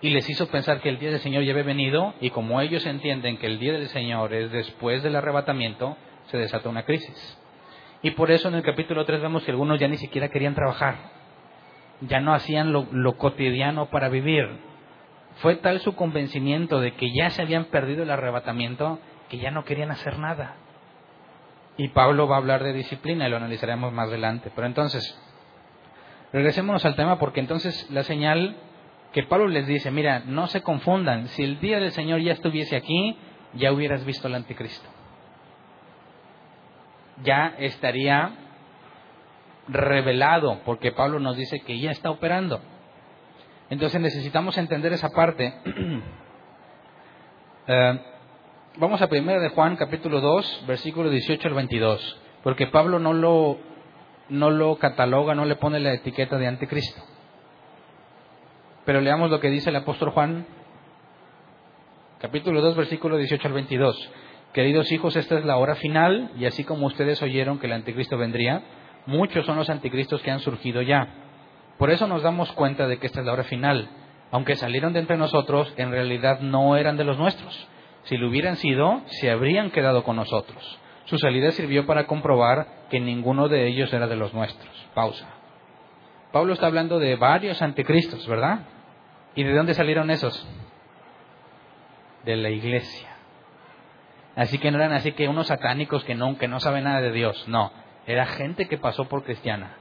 [0.03, 2.85] Y les hizo pensar que el día del Señor ya había venido y como ellos
[2.85, 7.39] entienden que el día del Señor es después del arrebatamiento, se desató una crisis.
[8.01, 10.97] Y por eso en el capítulo 3 vemos que algunos ya ni siquiera querían trabajar,
[12.01, 14.45] ya no hacían lo, lo cotidiano para vivir.
[15.35, 19.63] Fue tal su convencimiento de que ya se habían perdido el arrebatamiento que ya no
[19.63, 20.57] querían hacer nada.
[21.77, 24.51] Y Pablo va a hablar de disciplina y lo analizaremos más adelante.
[24.53, 25.17] Pero entonces,
[26.33, 28.57] regresémonos al tema porque entonces la señal
[29.13, 32.75] que Pablo les dice, mira, no se confundan, si el día del Señor ya estuviese
[32.75, 33.15] aquí,
[33.53, 34.89] ya hubieras visto al anticristo.
[37.23, 38.31] Ya estaría
[39.67, 42.59] revelado, porque Pablo nos dice que ya está operando.
[43.69, 45.53] Entonces necesitamos entender esa parte.
[47.65, 47.99] Eh,
[48.75, 53.57] vamos a 1 de Juan capítulo 2, versículo 18 al 22, porque Pablo no lo,
[54.27, 57.01] no lo cataloga, no le pone la etiqueta de anticristo.
[58.85, 60.45] Pero leamos lo que dice el apóstol Juan,
[62.19, 64.11] capítulo 2, versículo 18 al 22.
[64.51, 68.17] Queridos hijos, esta es la hora final, y así como ustedes oyeron que el anticristo
[68.17, 68.61] vendría,
[69.05, 71.07] muchos son los anticristos que han surgido ya.
[71.77, 73.89] Por eso nos damos cuenta de que esta es la hora final.
[74.31, 77.67] Aunque salieron de entre nosotros, en realidad no eran de los nuestros.
[78.03, 80.79] Si lo hubieran sido, se habrían quedado con nosotros.
[81.05, 84.71] Su salida sirvió para comprobar que ninguno de ellos era de los nuestros.
[84.93, 85.27] Pausa.
[86.33, 88.72] Pablo está hablando de varios anticristos, ¿verdad?
[89.35, 90.47] ¿Y de dónde salieron esos?
[92.23, 93.09] De la iglesia.
[94.35, 97.11] Así que no eran así que unos satánicos que no, que no saben nada de
[97.11, 97.47] Dios.
[97.47, 97.71] No,
[98.05, 99.77] era gente que pasó por cristiana.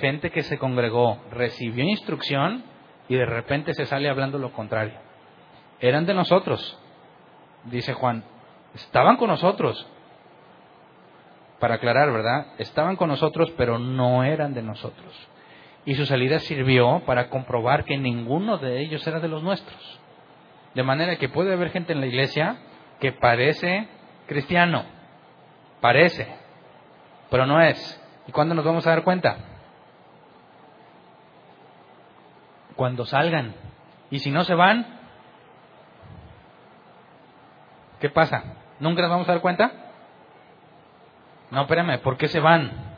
[0.00, 2.64] Gente que se congregó, recibió instrucción
[3.08, 4.98] y de repente se sale hablando lo contrario.
[5.80, 6.78] Eran de nosotros,
[7.64, 8.24] dice Juan.
[8.74, 9.86] Estaban con nosotros.
[11.60, 12.48] Para aclarar, ¿verdad?
[12.58, 15.28] Estaban con nosotros, pero no eran de nosotros
[15.86, 20.00] y su salida sirvió para comprobar que ninguno de ellos era de los nuestros.
[20.74, 22.58] De manera que puede haber gente en la iglesia
[23.00, 23.88] que parece
[24.26, 24.84] cristiano,
[25.80, 26.26] parece,
[27.30, 28.00] pero no es.
[28.26, 29.36] ¿Y cuándo nos vamos a dar cuenta?
[32.76, 33.54] Cuando salgan.
[34.10, 34.86] Y si no se van,
[38.00, 38.42] ¿qué pasa?
[38.80, 39.70] ¿Nunca nos vamos a dar cuenta?
[41.50, 42.96] No, espérame, ¿por qué se van?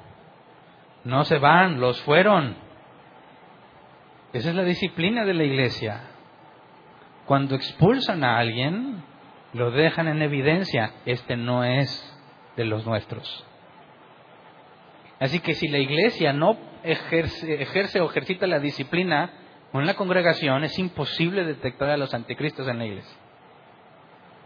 [1.05, 2.66] No se van, los fueron.
[4.37, 6.11] Esa es la disciplina de la iglesia.
[7.25, 9.03] Cuando expulsan a alguien,
[9.55, 10.93] lo dejan en evidencia.
[11.07, 11.89] Este no es
[12.55, 13.47] de los nuestros.
[15.21, 19.31] Así que si la iglesia no ejerce, ejerce o ejercita la disciplina
[19.73, 23.17] en la congregación, es imposible detectar a los anticristos en la iglesia.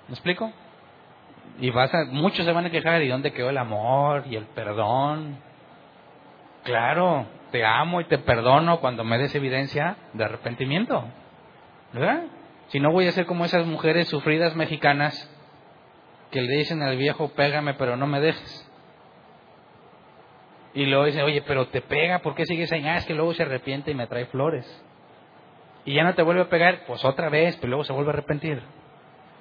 [0.06, 0.52] ¿Me explico?
[1.58, 4.46] Y vas a, muchos se van a quejar, ¿y dónde quedó el amor y el
[4.46, 5.38] perdón?
[6.62, 11.04] Claro, te amo y te perdono cuando me des evidencia de arrepentimiento.
[11.92, 12.24] ¿Verdad?
[12.68, 15.28] Si no voy a ser como esas mujeres sufridas mexicanas
[16.30, 18.66] que le dicen al viejo, pégame pero no me dejes.
[20.72, 22.86] Y luego dice, oye, pero te pega, ¿por qué sigues ahí?
[22.86, 24.64] Ah, es que luego se arrepiente y me trae flores.
[25.84, 28.14] Y ya no te vuelve a pegar, pues otra vez, pero luego se vuelve a
[28.14, 28.62] arrepentir.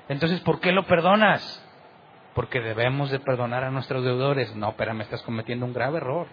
[0.08, 1.64] Entonces, ¿por qué lo perdonas?
[2.34, 4.56] Porque debemos de perdonar a nuestros deudores.
[4.56, 6.28] No, pero me estás cometiendo un grave error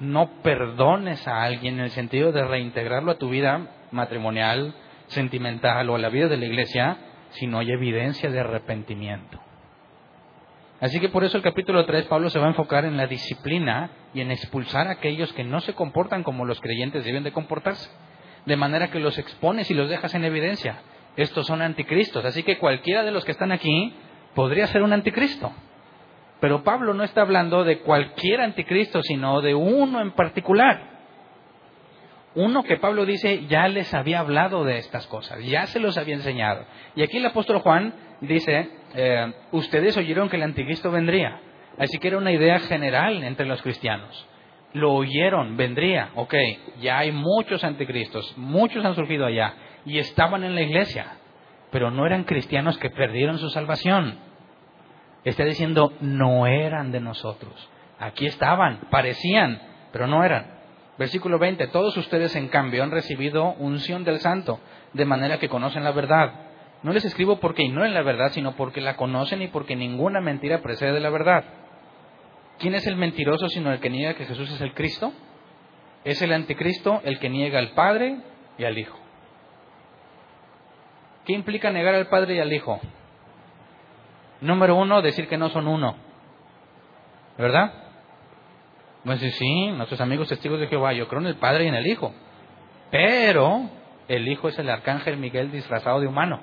[0.00, 4.74] no perdones a alguien en el sentido de reintegrarlo a tu vida matrimonial,
[5.08, 6.96] sentimental o a la vida de la iglesia,
[7.30, 9.38] si no hay evidencia de arrepentimiento.
[10.80, 13.90] Así que por eso el capítulo 3 Pablo se va a enfocar en la disciplina
[14.14, 17.90] y en expulsar a aquellos que no se comportan como los creyentes deben de comportarse,
[18.46, 20.80] de manera que los expones y los dejas en evidencia.
[21.16, 23.92] Estos son anticristos, así que cualquiera de los que están aquí
[24.34, 25.52] podría ser un anticristo.
[26.40, 30.88] Pero Pablo no está hablando de cualquier anticristo, sino de uno en particular.
[32.34, 36.14] Uno que Pablo dice ya les había hablado de estas cosas, ya se los había
[36.14, 36.64] enseñado.
[36.94, 41.40] Y aquí el apóstol Juan dice, eh, ustedes oyeron que el anticristo vendría.
[41.76, 44.26] Así que era una idea general entre los cristianos.
[44.72, 46.34] Lo oyeron, vendría, ok,
[46.80, 51.16] ya hay muchos anticristos, muchos han surgido allá y estaban en la iglesia,
[51.72, 54.29] pero no eran cristianos que perdieron su salvación
[55.24, 57.68] Está diciendo, no eran de nosotros.
[57.98, 59.60] Aquí estaban, parecían,
[59.92, 60.58] pero no eran.
[60.98, 64.60] Versículo 20, todos ustedes en cambio han recibido unción del santo,
[64.92, 66.32] de manera que conocen la verdad.
[66.82, 70.62] No les escribo porque ignoren la verdad, sino porque la conocen y porque ninguna mentira
[70.62, 71.44] precede de la verdad.
[72.58, 75.12] ¿Quién es el mentiroso sino el que niega que Jesús es el Cristo?
[76.04, 78.18] Es el anticristo el que niega al Padre
[78.58, 78.98] y al Hijo.
[81.26, 82.80] ¿Qué implica negar al Padre y al Hijo?
[84.40, 85.96] Número uno, decir que no son uno.
[87.36, 87.72] ¿Verdad?
[89.04, 91.86] Pues sí, nuestros amigos testigos de Jehová, yo creo en el Padre y en el
[91.86, 92.12] Hijo.
[92.90, 93.68] Pero
[94.08, 96.40] el Hijo es el arcángel Miguel disfrazado de humano.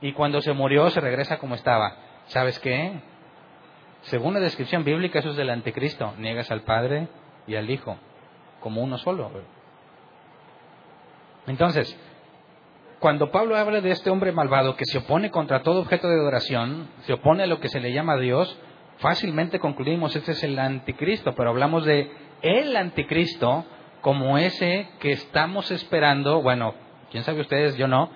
[0.00, 1.96] Y cuando se murió se regresa como estaba.
[2.26, 3.00] ¿Sabes qué?
[4.02, 6.14] Según la descripción bíblica, eso es del anticristo.
[6.18, 7.08] Niegas al Padre
[7.46, 7.96] y al Hijo
[8.60, 9.30] como uno solo.
[11.46, 11.98] Entonces,
[13.00, 16.90] cuando Pablo habla de este hombre malvado que se opone contra todo objeto de adoración,
[17.06, 18.58] se opone a lo que se le llama Dios,
[18.98, 23.64] fácilmente concluimos, este es el anticristo, pero hablamos de el anticristo
[24.02, 26.74] como ese que estamos esperando, bueno,
[27.10, 28.10] quién sabe ustedes, yo no,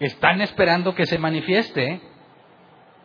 [0.00, 2.00] están esperando que se manifieste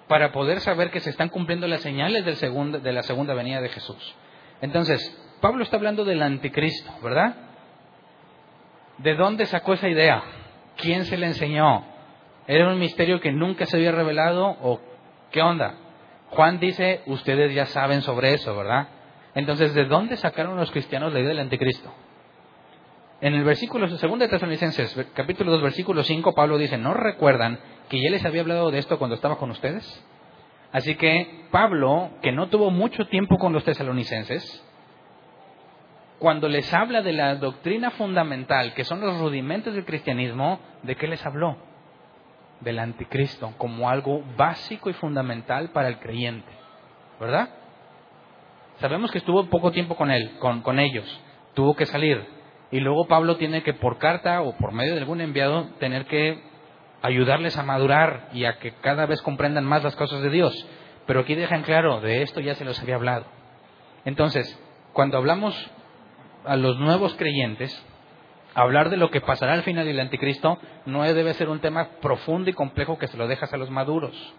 [0.08, 3.60] para poder saber que se están cumpliendo las señales del segundo, de la segunda venida
[3.60, 4.16] de Jesús.
[4.62, 5.02] Entonces,
[5.42, 7.36] Pablo está hablando del anticristo, ¿verdad?
[9.00, 10.24] ¿De dónde sacó esa idea?
[10.78, 11.86] ¿Quién se le enseñó?
[12.48, 14.82] ¿Era un misterio que nunca se había revelado o
[15.32, 15.76] qué onda?
[16.30, 18.88] Juan dice, ustedes ya saben sobre eso, ¿verdad?
[19.36, 21.94] Entonces, ¿de dónde sacaron los cristianos la idea del anticristo?
[23.22, 28.02] En el versículo 2 de Tesalonicenses, capítulo 2, versículo 5, Pablo dice, ¿no recuerdan que
[28.02, 30.06] ya les había hablado de esto cuando estaba con ustedes?
[30.74, 34.66] Así que Pablo, que no tuvo mucho tiempo con los tesalonicenses,
[36.24, 41.06] cuando les habla de la doctrina fundamental, que son los rudimentos del cristianismo, ¿de qué
[41.06, 41.58] les habló?
[42.62, 46.50] Del anticristo, como algo básico y fundamental para el creyente.
[47.20, 47.50] ¿Verdad?
[48.80, 51.04] Sabemos que estuvo poco tiempo con él, con, con ellos,
[51.56, 52.26] tuvo que salir.
[52.72, 56.42] Y luego Pablo tiene que por carta o por medio de algún enviado tener que
[57.02, 60.70] ayudarles a madurar y a que cada vez comprendan más las cosas de Dios.
[61.06, 63.26] Pero aquí dejan claro, de esto ya se los había hablado.
[64.06, 64.58] Entonces,
[64.94, 65.54] cuando hablamos
[66.46, 67.84] a los nuevos creyentes,
[68.54, 72.50] hablar de lo que pasará al final del anticristo no debe ser un tema profundo
[72.50, 74.34] y complejo que se lo dejas a los maduros.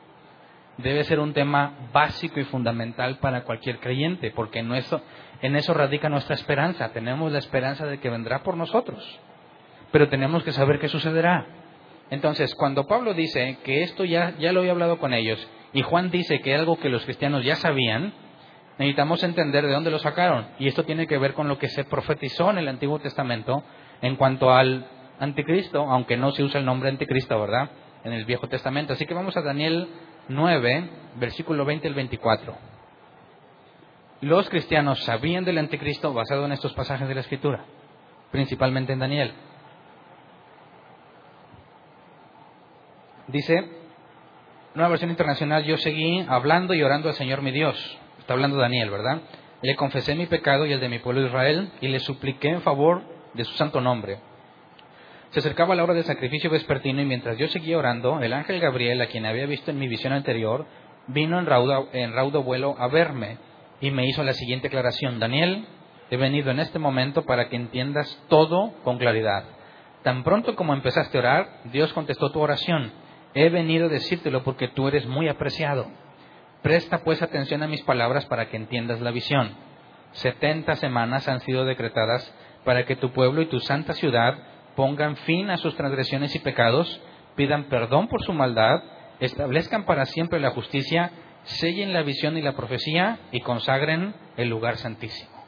[0.78, 5.00] Debe ser un tema básico y fundamental para cualquier creyente, porque en eso,
[5.40, 6.92] en eso radica nuestra esperanza.
[6.92, 9.20] Tenemos la esperanza de que vendrá por nosotros,
[9.92, 11.46] pero tenemos que saber qué sucederá.
[12.10, 16.10] Entonces, cuando Pablo dice que esto ya, ya lo había hablado con ellos, y Juan
[16.10, 18.12] dice que algo que los cristianos ya sabían,
[18.78, 20.46] necesitamos entender de dónde lo sacaron.
[20.58, 23.62] Y esto tiene que ver con lo que se profetizó en el Antiguo Testamento
[24.02, 24.86] en cuanto al
[25.20, 27.70] anticristo, aunque no se usa el nombre anticristo, ¿verdad?
[28.02, 28.92] En el Viejo Testamento.
[28.92, 29.88] Así que vamos a Daniel
[30.28, 32.56] 9, versículo 20 al 24.
[34.22, 37.64] Los cristianos sabían del anticristo basado en estos pasajes de la Escritura,
[38.30, 39.32] principalmente en Daniel.
[43.28, 43.68] Dice,
[44.74, 48.88] nueva versión internacional, yo seguí hablando y orando al Señor mi Dios Está hablando Daniel,
[48.88, 49.20] ¿verdad?
[49.60, 53.02] Le confesé mi pecado y el de mi pueblo Israel y le supliqué en favor
[53.34, 54.16] de su santo nombre.
[55.28, 59.02] Se acercaba la hora del sacrificio vespertino y mientras yo seguía orando, el ángel Gabriel,
[59.02, 60.64] a quien había visto en mi visión anterior,
[61.06, 63.36] vino en raudo, en raudo vuelo a verme
[63.82, 65.20] y me hizo la siguiente aclaración.
[65.20, 65.66] Daniel,
[66.10, 69.44] he venido en este momento para que entiendas todo con claridad.
[70.02, 72.90] Tan pronto como empezaste a orar, Dios contestó tu oración.
[73.34, 76.03] He venido a decírtelo porque tú eres muy apreciado.
[76.64, 79.54] Presta pues atención a mis palabras para que entiendas la visión.
[80.12, 84.38] Setenta semanas han sido decretadas para que tu pueblo y tu santa ciudad
[84.74, 87.02] pongan fin a sus transgresiones y pecados,
[87.36, 88.82] pidan perdón por su maldad,
[89.20, 91.10] establezcan para siempre la justicia,
[91.42, 95.44] sellen la visión y la profecía y consagren el lugar santísimo.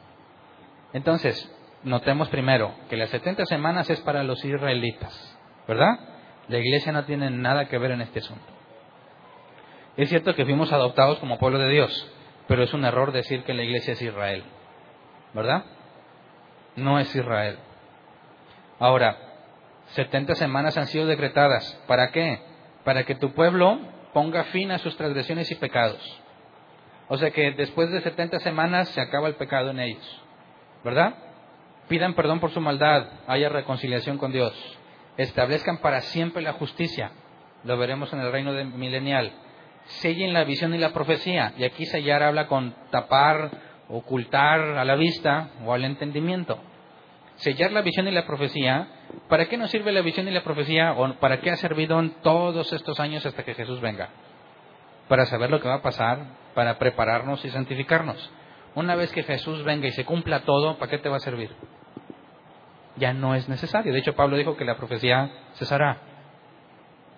[0.92, 1.50] Entonces,
[1.82, 5.98] notemos primero que las setenta semanas es para los israelitas, ¿verdad?
[6.48, 8.55] La iglesia no tiene nada que ver en este asunto.
[9.96, 12.12] Es cierto que fuimos adoptados como pueblo de Dios,
[12.46, 14.44] pero es un error decir que la iglesia es Israel,
[15.32, 15.64] ¿verdad?
[16.76, 17.58] No es Israel.
[18.78, 19.16] Ahora,
[19.92, 21.80] 70 semanas han sido decretadas.
[21.86, 22.40] ¿Para qué?
[22.84, 23.78] Para que tu pueblo
[24.12, 26.22] ponga fin a sus transgresiones y pecados.
[27.08, 30.22] O sea que después de 70 semanas se acaba el pecado en ellos,
[30.84, 31.14] ¿verdad?
[31.88, 34.52] Pidan perdón por su maldad, haya reconciliación con Dios,
[35.16, 37.12] establezcan para siempre la justicia,
[37.62, 39.32] lo veremos en el reino milenial,
[39.86, 41.52] sellen la visión y la profecía.
[41.56, 43.50] Y aquí sellar habla con tapar,
[43.88, 46.58] ocultar a la vista o al entendimiento.
[47.36, 48.88] Sellar la visión y la profecía.
[49.28, 50.92] ¿Para qué nos sirve la visión y la profecía?
[50.92, 54.08] ¿O para qué ha servido en todos estos años hasta que Jesús venga?
[55.08, 56.18] Para saber lo que va a pasar,
[56.54, 58.30] para prepararnos y santificarnos.
[58.74, 61.50] Una vez que Jesús venga y se cumpla todo, ¿para qué te va a servir?
[62.96, 63.92] Ya no es necesario.
[63.92, 65.98] De hecho, Pablo dijo que la profecía cesará.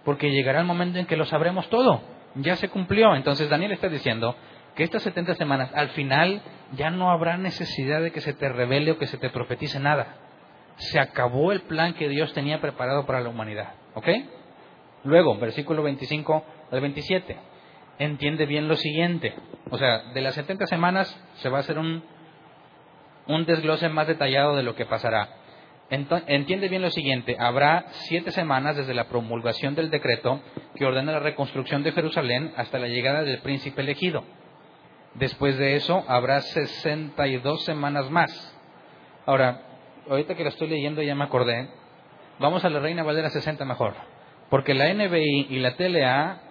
[0.05, 3.15] Porque llegará el momento en que lo sabremos todo ya se cumplió.
[3.15, 4.37] Entonces Daniel está diciendo
[4.75, 8.93] que estas 70 semanas, al final ya no habrá necesidad de que se te revele
[8.93, 10.17] o que se te profetice nada.
[10.77, 13.75] Se acabó el plan que Dios tenía preparado para la humanidad.
[13.95, 14.07] ¿Ok?
[15.05, 17.37] Luego, versículo 25 al 27.
[17.99, 19.35] Entiende bien lo siguiente.
[19.71, 22.05] O sea, de las 70 semanas se va a hacer un,
[23.27, 25.29] un desglose más detallado de lo que pasará.
[25.91, 30.43] Entiende bien lo siguiente, habrá siete semanas desde la promulgación del decreto
[30.75, 34.23] que ordena la reconstrucción de Jerusalén hasta la llegada del príncipe elegido.
[35.15, 38.31] Después de eso habrá 62 semanas más.
[39.25, 39.63] Ahora,
[40.11, 41.71] ahorita que lo estoy leyendo ya me acordé,
[42.39, 43.95] vamos a la Reina Valera 60 mejor,
[44.51, 46.43] porque la NBI y la TLA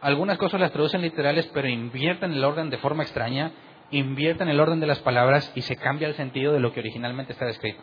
[0.00, 3.52] algunas cosas las traducen literales, pero invierten el orden de forma extraña,
[3.90, 7.32] invierten el orden de las palabras y se cambia el sentido de lo que originalmente
[7.32, 7.82] está escrito.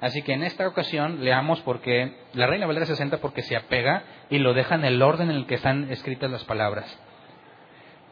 [0.00, 4.38] Así que en esta ocasión leamos porque la Reina Valera 60 porque se apega y
[4.38, 6.86] lo deja en el orden en el que están escritas las palabras.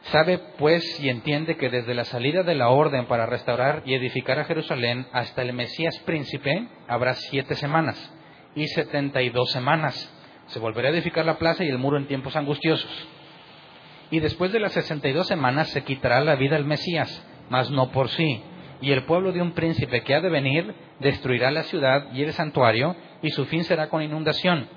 [0.03, 4.39] Sabe pues y entiende que desde la salida de la orden para restaurar y edificar
[4.39, 8.13] a Jerusalén hasta el Mesías príncipe habrá siete semanas
[8.55, 10.13] y setenta y dos semanas.
[10.47, 12.89] Se volverá a edificar la plaza y el muro en tiempos angustiosos.
[14.09, 17.69] Y después de las sesenta y dos semanas se quitará la vida al Mesías, mas
[17.69, 18.41] no por sí.
[18.81, 22.33] Y el pueblo de un príncipe que ha de venir destruirá la ciudad y el
[22.33, 24.67] santuario, y su fin será con inundación.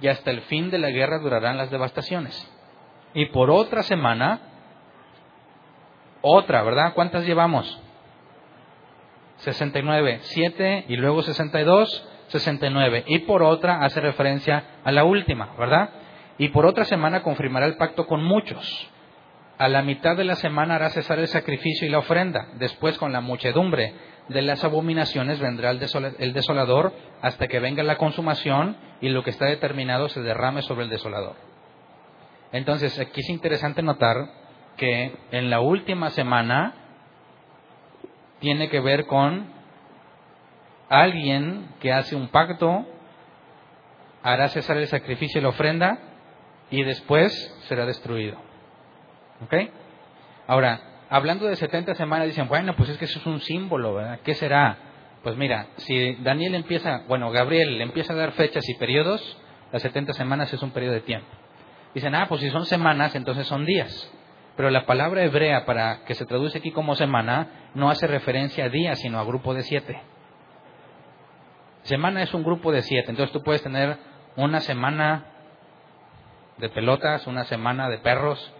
[0.00, 2.50] Y hasta el fin de la guerra durarán las devastaciones.
[3.14, 4.40] Y por otra semana,
[6.20, 6.94] otra, ¿verdad?
[6.94, 7.80] ¿Cuántas llevamos?
[9.38, 13.04] 69, 7 y luego 62, 69.
[13.06, 15.90] Y por otra hace referencia a la última, ¿verdad?
[16.38, 18.90] Y por otra semana confirmará el pacto con muchos.
[19.62, 22.48] A la mitad de la semana hará cesar el sacrificio y la ofrenda.
[22.54, 23.94] Después, con la muchedumbre
[24.28, 29.22] de las abominaciones, vendrá el, desola- el desolador hasta que venga la consumación y lo
[29.22, 31.36] que está determinado se derrame sobre el desolador.
[32.50, 34.16] Entonces, aquí es interesante notar
[34.76, 36.74] que en la última semana
[38.40, 39.46] tiene que ver con
[40.88, 42.84] alguien que hace un pacto,
[44.24, 45.98] hará cesar el sacrificio y la ofrenda
[46.68, 47.32] y después
[47.68, 48.50] será destruido.
[49.44, 49.54] ¿Ok?
[50.46, 54.20] Ahora, hablando de 70 semanas, dicen, bueno, pues es que eso es un símbolo, ¿verdad?
[54.22, 54.76] ¿Qué será?
[55.22, 59.38] Pues mira, si Daniel empieza, bueno, Gabriel empieza a dar fechas y periodos,
[59.70, 61.28] las 70 semanas es un periodo de tiempo.
[61.94, 64.10] Dicen, ah, pues si son semanas, entonces son días.
[64.56, 68.68] Pero la palabra hebrea para que se traduce aquí como semana no hace referencia a
[68.68, 70.00] días, sino a grupo de siete.
[71.84, 73.96] Semana es un grupo de siete, entonces tú puedes tener
[74.36, 75.24] una semana
[76.58, 78.52] de pelotas, una semana de perros,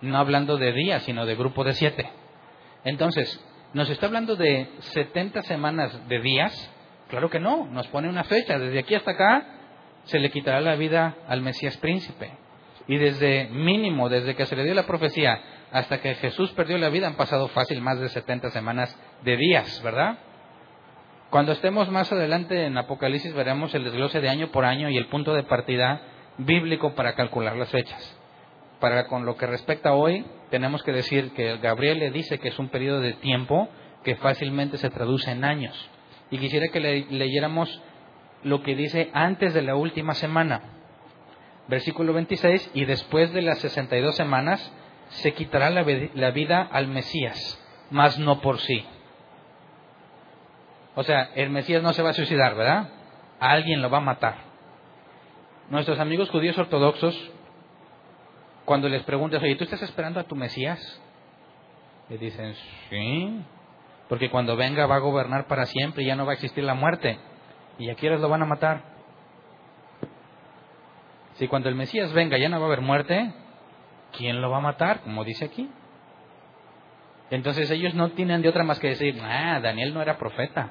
[0.00, 2.10] no hablando de días, sino de grupo de siete.
[2.84, 3.44] Entonces,
[3.74, 6.72] ¿nos está hablando de 70 semanas de días?
[7.08, 8.58] Claro que no, nos pone una fecha.
[8.58, 9.46] Desde aquí hasta acá
[10.04, 12.30] se le quitará la vida al Mesías príncipe.
[12.86, 15.40] Y desde mínimo, desde que se le dio la profecía
[15.70, 19.80] hasta que Jesús perdió la vida, han pasado fácil más de 70 semanas de días,
[19.82, 20.18] ¿verdad?
[21.30, 25.06] Cuando estemos más adelante en Apocalipsis veremos el desglose de año por año y el
[25.06, 26.02] punto de partida
[26.38, 28.19] bíblico para calcular las fechas.
[28.80, 32.58] Para con lo que respecta hoy, tenemos que decir que Gabriel le dice que es
[32.58, 33.68] un periodo de tiempo
[34.04, 35.90] que fácilmente se traduce en años.
[36.30, 37.82] Y quisiera que le- leyéramos
[38.42, 40.62] lo que dice antes de la última semana.
[41.68, 44.72] Versículo 26, y después de las 62 semanas
[45.10, 48.84] se quitará la vida al Mesías, mas no por sí.
[50.94, 52.88] O sea, el Mesías no se va a suicidar, ¿verdad?
[53.38, 54.36] Alguien lo va a matar.
[55.68, 57.30] Nuestros amigos judíos ortodoxos,
[58.70, 60.78] cuando les preguntas, oye, ¿tú estás esperando a tu Mesías?
[62.08, 62.54] Le dicen,
[62.88, 63.44] sí,
[64.08, 66.74] porque cuando venga va a gobernar para siempre y ya no va a existir la
[66.74, 67.18] muerte.
[67.80, 68.84] ¿Y a quiénes lo van a matar?
[71.32, 73.34] Si cuando el Mesías venga ya no va a haber muerte,
[74.16, 75.00] ¿quién lo va a matar?
[75.00, 75.68] Como dice aquí.
[77.32, 80.70] Entonces ellos no tienen de otra más que decir, ah, Daniel no era profeta.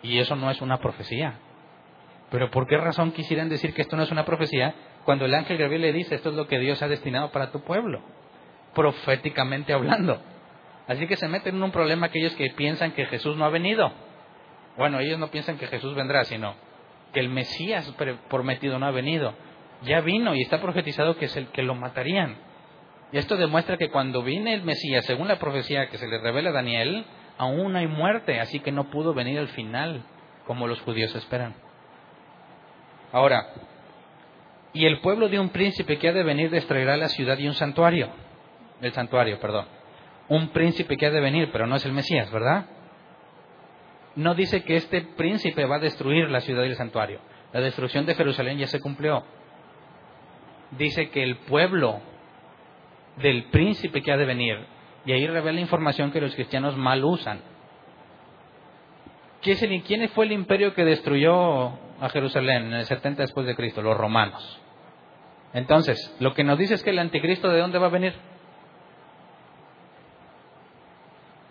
[0.00, 1.40] Y eso no es una profecía.
[2.30, 4.76] Pero ¿por qué razón quisieran decir que esto no es una profecía
[5.06, 7.60] cuando el ángel Gabriel le dice, esto es lo que Dios ha destinado para tu
[7.60, 8.02] pueblo?
[8.74, 10.20] Proféticamente hablando.
[10.88, 13.92] Así que se meten en un problema aquellos que piensan que Jesús no ha venido.
[14.76, 16.56] Bueno, ellos no piensan que Jesús vendrá, sino
[17.12, 17.88] que el Mesías
[18.28, 19.32] prometido no ha venido.
[19.82, 22.36] Ya vino y está profetizado que es el que lo matarían.
[23.12, 26.50] Y esto demuestra que cuando viene el Mesías, según la profecía que se le revela
[26.50, 27.06] a Daniel,
[27.38, 30.02] aún hay muerte, así que no pudo venir al final,
[30.46, 31.54] como los judíos esperan.
[33.12, 33.46] Ahora,
[34.76, 37.54] y el pueblo de un príncipe que ha de venir destruirá la ciudad y un
[37.54, 38.10] santuario.
[38.82, 39.66] El santuario, perdón.
[40.28, 42.66] Un príncipe que ha de venir, pero no es el Mesías, ¿verdad?
[44.16, 47.20] No dice que este príncipe va a destruir la ciudad y el santuario.
[47.52, 49.24] La destrucción de Jerusalén ya se cumplió.
[50.72, 52.00] Dice que el pueblo
[53.16, 54.66] del príncipe que ha de venir,
[55.06, 57.40] y ahí revela información que los cristianos mal usan.
[59.40, 61.68] ¿Quién es el- ¿Quién fue el imperio que destruyó
[62.00, 63.80] a Jerusalén en el 70 después de Cristo?
[63.80, 64.60] Los romanos.
[65.56, 68.12] Entonces, lo que nos dice es que el anticristo de dónde va a venir?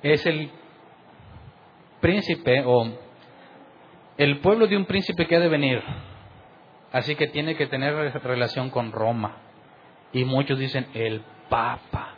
[0.04, 0.52] Es el
[2.02, 2.88] príncipe o
[4.16, 5.82] el pueblo de un príncipe que ha de venir,
[6.92, 9.38] así que tiene que tener relación con Roma.
[10.14, 12.14] Y muchos dicen el Papa.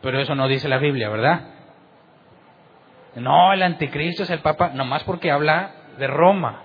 [0.00, 1.54] Pero eso no dice la Biblia, ¿verdad?
[3.16, 6.62] No, el anticristo es el Papa, nomás porque habla de Roma,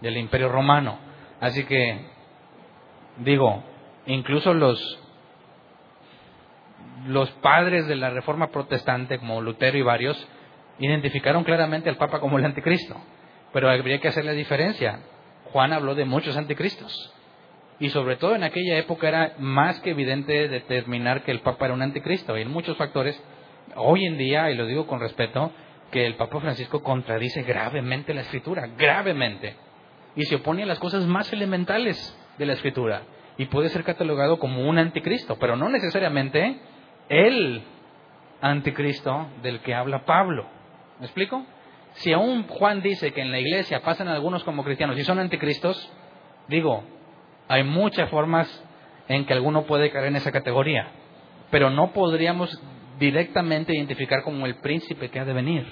[0.00, 0.96] del Imperio Romano.
[1.40, 2.14] Así que,
[3.18, 3.62] digo,
[4.06, 4.98] incluso los,
[7.06, 10.28] los padres de la Reforma Protestante, como Lutero y varios,
[10.78, 12.96] identificaron claramente al Papa como el anticristo.
[13.52, 15.00] Pero habría que hacer la diferencia.
[15.52, 17.12] Juan habló de muchos anticristos.
[17.78, 21.74] Y sobre todo en aquella época era más que evidente determinar que el Papa era
[21.74, 22.34] un anticristo.
[22.34, 23.22] Hay muchos factores.
[23.76, 25.52] Hoy en día, y lo digo con respeto,
[25.90, 29.56] que el Papa Francisco contradice gravemente la escritura, gravemente.
[30.14, 33.02] Y se opone a las cosas más elementales de la escritura.
[33.38, 36.58] Y puede ser catalogado como un anticristo, pero no necesariamente
[37.08, 37.62] el
[38.40, 40.46] anticristo del que habla Pablo.
[40.98, 41.44] ¿Me explico?
[41.94, 45.90] Si aún Juan dice que en la iglesia pasan algunos como cristianos y son anticristos,
[46.48, 46.84] digo,
[47.48, 48.64] hay muchas formas
[49.08, 50.88] en que alguno puede caer en esa categoría,
[51.50, 52.60] pero no podríamos
[52.98, 55.66] directamente identificar como el príncipe que ha de venir,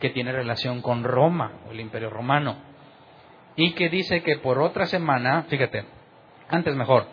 [0.00, 2.56] que tiene relación con Roma o el imperio romano,
[3.56, 5.84] y que dice que por otra semana, fíjate,
[6.48, 7.06] antes mejor,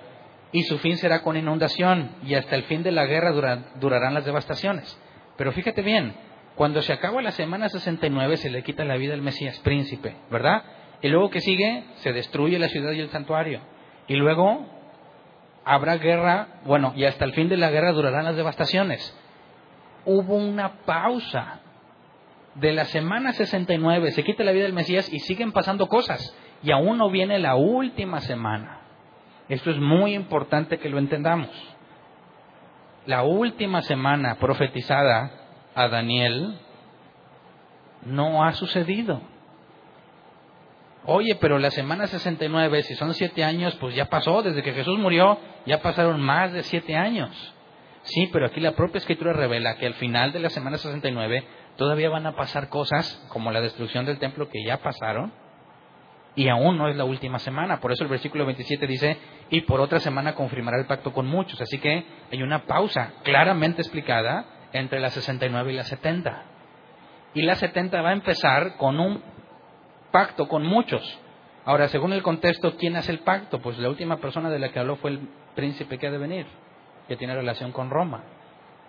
[0.52, 3.32] y su fin será con inundación, y hasta el fin de la guerra
[3.80, 5.00] durarán las devastaciones.
[5.38, 6.14] Pero fíjate bien,
[6.56, 10.64] cuando se acaba la semana 69 se le quita la vida al Mesías príncipe, ¿verdad?
[11.02, 13.62] Y luego que sigue, se destruye la ciudad y el santuario.
[14.08, 14.66] Y luego
[15.66, 19.18] habrá guerra, bueno, y hasta el fin de la guerra durarán las devastaciones.
[20.06, 21.62] Hubo una pausa.
[22.56, 26.36] De la semana 69 se quita la vida del Mesías y siguen pasando cosas.
[26.62, 28.82] Y aún no viene la última semana.
[29.50, 31.50] Esto es muy importante que lo entendamos.
[33.06, 35.32] La última semana profetizada
[35.76, 36.58] a Daniel
[38.06, 39.22] no ha sucedido.
[41.06, 44.98] Oye, pero la semana 69, si son siete años, pues ya pasó, desde que Jesús
[44.98, 47.54] murió, ya pasaron más de siete años.
[48.04, 51.46] Sí, pero aquí la propia escritura revela que al final de la semana 69
[51.78, 55.34] todavía van a pasar cosas como la destrucción del templo que ya pasaron
[56.36, 57.80] y aún no es la última semana.
[57.80, 59.18] Por eso el versículo 27 dice,
[59.50, 61.62] y por otra semana confirmará el pacto con muchos.
[61.62, 66.44] Así que hay una pausa claramente explicada entre la 69 y la 70.
[67.36, 69.22] Y la 70 va a empezar con un
[70.12, 71.20] pacto con muchos.
[71.66, 73.60] Ahora, según el contexto, ¿quién hace el pacto?
[73.60, 76.46] Pues la última persona de la que habló fue el príncipe que ha de venir,
[77.08, 78.24] que tiene relación con Roma.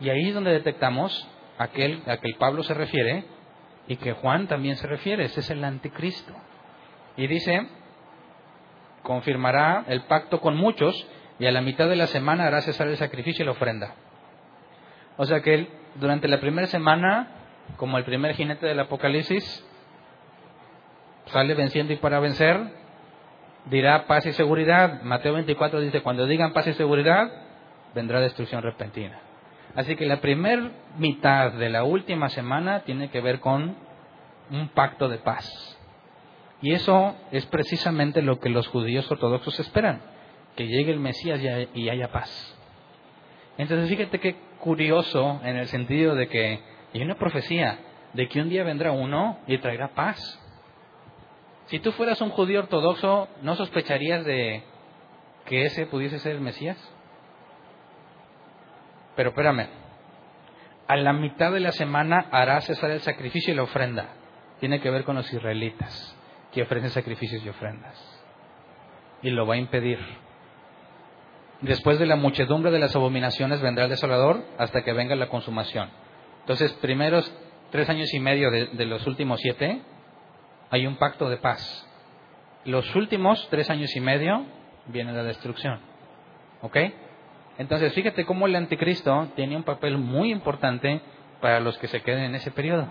[0.01, 1.29] Y ahí es donde detectamos
[1.59, 3.25] aquel a que Pablo se refiere
[3.87, 6.33] y que Juan también se refiere, ese es el anticristo.
[7.17, 7.69] Y dice,
[9.03, 11.07] confirmará el pacto con muchos
[11.39, 13.95] y a la mitad de la semana hará cesar el sacrificio y la ofrenda.
[15.17, 17.29] O sea que él, durante la primera semana,
[17.77, 19.65] como el primer jinete del Apocalipsis,
[21.27, 22.61] sale venciendo y para vencer,
[23.67, 25.03] dirá paz y seguridad.
[25.03, 27.31] Mateo 24 dice, cuando digan paz y seguridad,
[27.95, 29.21] vendrá destrucción repentina.
[29.75, 33.77] Así que la primera mitad de la última semana tiene que ver con
[34.51, 35.79] un pacto de paz.
[36.63, 40.01] Y eso es precisamente lo que los judíos ortodoxos esperan,
[40.57, 41.41] que llegue el Mesías
[41.75, 42.57] y haya paz.
[43.59, 46.61] Entonces fíjate qué curioso en el sentido de que
[46.95, 47.79] hay una profecía
[48.13, 50.41] de que un día vendrá uno y traerá paz.
[51.67, 54.63] Si tú fueras un judío ortodoxo, ¿no sospecharías de
[55.47, 56.94] que ese pudiese ser el Mesías?
[59.17, 59.69] Pero espérame,
[60.87, 64.09] a la mitad de la semana hará cesar el sacrificio y la ofrenda.
[64.61, 66.17] Tiene que ver con los israelitas
[66.53, 68.23] que ofrecen sacrificios y ofrendas.
[69.23, 69.99] Y lo va a impedir.
[71.61, 75.91] Después de la muchedumbre de las abominaciones vendrá el desolador hasta que venga la consumación.
[76.41, 77.33] Entonces, primeros
[77.71, 79.81] tres años y medio de, los últimos siete
[80.71, 81.89] hay un pacto de paz.
[82.65, 84.45] Los últimos tres años y medio
[84.87, 85.81] viene la destrucción.
[86.61, 86.77] ¿Ok?
[87.59, 91.01] Entonces, fíjate cómo el anticristo tiene un papel muy importante
[91.41, 92.89] para los que se queden en ese periodo.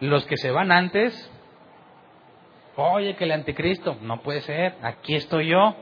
[0.00, 1.30] Los que se van antes,
[2.76, 5.74] oye, que el anticristo, no puede ser, aquí estoy yo.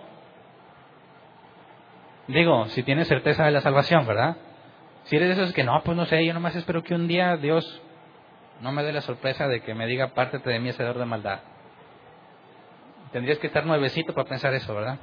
[2.27, 4.37] Digo, si tienes certeza de la salvación, ¿verdad?
[5.05, 7.37] Si eres de esos que no, pues no sé, yo nomás espero que un día
[7.37, 7.83] Dios
[8.61, 11.41] no me dé la sorpresa de que me diga, pártete de mí, hacedor de maldad.
[13.13, 14.99] Tendrías que estar nuevecito para pensar eso, ¿verdad?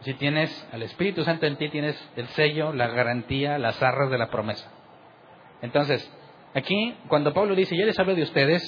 [0.00, 4.18] Si tienes al Espíritu Santo en ti, tienes el sello, la garantía, las arras de
[4.18, 4.70] la promesa.
[5.62, 6.10] Entonces,
[6.54, 8.62] aquí, cuando Pablo dice, ya les hablo de ustedes,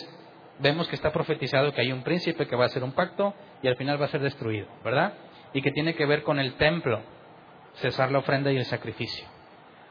[0.58, 3.68] vemos que está profetizado que hay un príncipe que va a hacer un pacto y
[3.68, 5.14] al final va a ser destruido, ¿verdad?
[5.52, 7.02] Y que tiene que ver con el templo,
[7.74, 9.26] cesar la ofrenda y el sacrificio.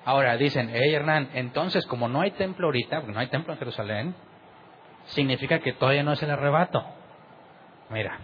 [0.06, 3.60] Ahora dicen, hey Hernán, entonces como no hay templo ahorita, porque no hay templo en
[3.60, 4.16] Jerusalén,
[5.06, 6.84] significa que todavía no es el arrebato.
[7.90, 8.20] Mira,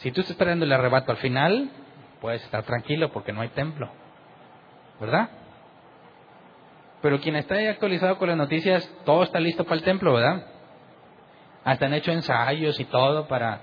[0.00, 1.70] si tú estás esperando el arrebato al final,
[2.20, 3.90] puedes estar tranquilo porque no hay templo.
[5.00, 5.30] ¿Verdad?
[7.02, 10.46] Pero quien está actualizado con las noticias, todo está listo para el templo, ¿verdad?
[11.64, 13.62] Hasta han hecho ensayos y todo para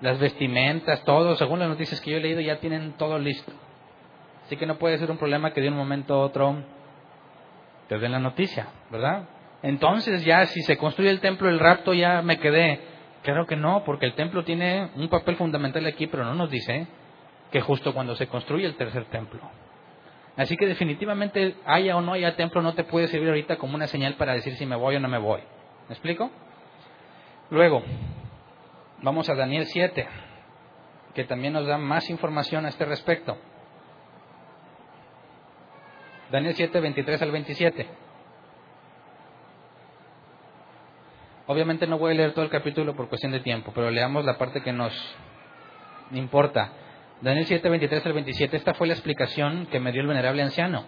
[0.00, 3.52] las vestimentas, todo, según las noticias que yo he leído, ya tienen todo listo.
[4.46, 6.64] Así que no puede ser un problema que de un momento a otro
[7.88, 9.28] te den la noticia, ¿verdad?
[9.62, 12.89] Entonces ya si se construye el templo, el rapto ya me quedé.
[13.22, 16.86] Claro que no, porque el templo tiene un papel fundamental aquí, pero no nos dice
[17.50, 19.40] que justo cuando se construye el tercer templo.
[20.36, 23.86] Así que definitivamente haya o no haya templo no te puede servir ahorita como una
[23.86, 25.40] señal para decir si me voy o no me voy.
[25.88, 26.30] ¿Me explico?
[27.50, 27.82] Luego,
[29.02, 30.06] vamos a Daniel 7,
[31.14, 33.36] que también nos da más información a este respecto.
[36.30, 37.86] Daniel 7, 23 al 27.
[41.50, 44.38] Obviamente no voy a leer todo el capítulo por cuestión de tiempo, pero leamos la
[44.38, 44.94] parte que nos
[46.12, 46.70] importa.
[47.22, 50.84] Daniel 7, 23 al 27, esta fue la explicación que me dio el venerable anciano.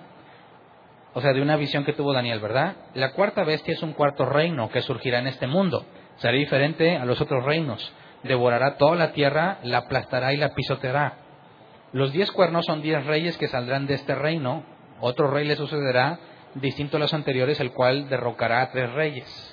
[1.14, 2.76] O sea, de una visión que tuvo Daniel, ¿verdad?
[2.94, 5.84] La cuarta bestia es un cuarto reino que surgirá en este mundo.
[6.18, 7.92] Será diferente a los otros reinos.
[8.22, 11.14] Devorará toda la tierra, la aplastará y la pisoteará.
[11.92, 14.62] Los diez cuernos son diez reyes que saldrán de este reino.
[15.00, 16.20] Otro rey le sucederá,
[16.54, 19.51] distinto a los anteriores, el cual derrocará a tres reyes.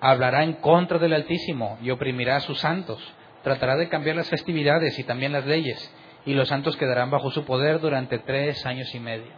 [0.00, 3.00] Hablará en contra del Altísimo y oprimirá a sus santos
[3.42, 5.92] tratará de cambiar las festividades y también las leyes,
[6.26, 9.32] y los santos quedarán bajo su poder durante tres años y medio.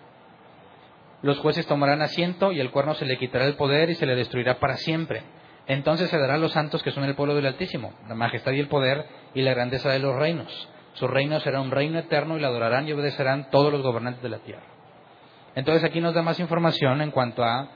[1.23, 4.17] Los jueces tomarán asiento y el cuerno se le quitará el poder y se le
[4.17, 5.23] destruirá para siempre.
[5.69, 8.59] Entonces se dará a los santos que son el pueblo del Altísimo, la majestad y
[8.59, 10.69] el poder y la grandeza de los reinos.
[10.95, 14.29] Su reino será un reino eterno y le adorarán y obedecerán todos los gobernantes de
[14.29, 14.65] la tierra.
[15.55, 17.69] Entonces aquí nos da más información en cuanto a,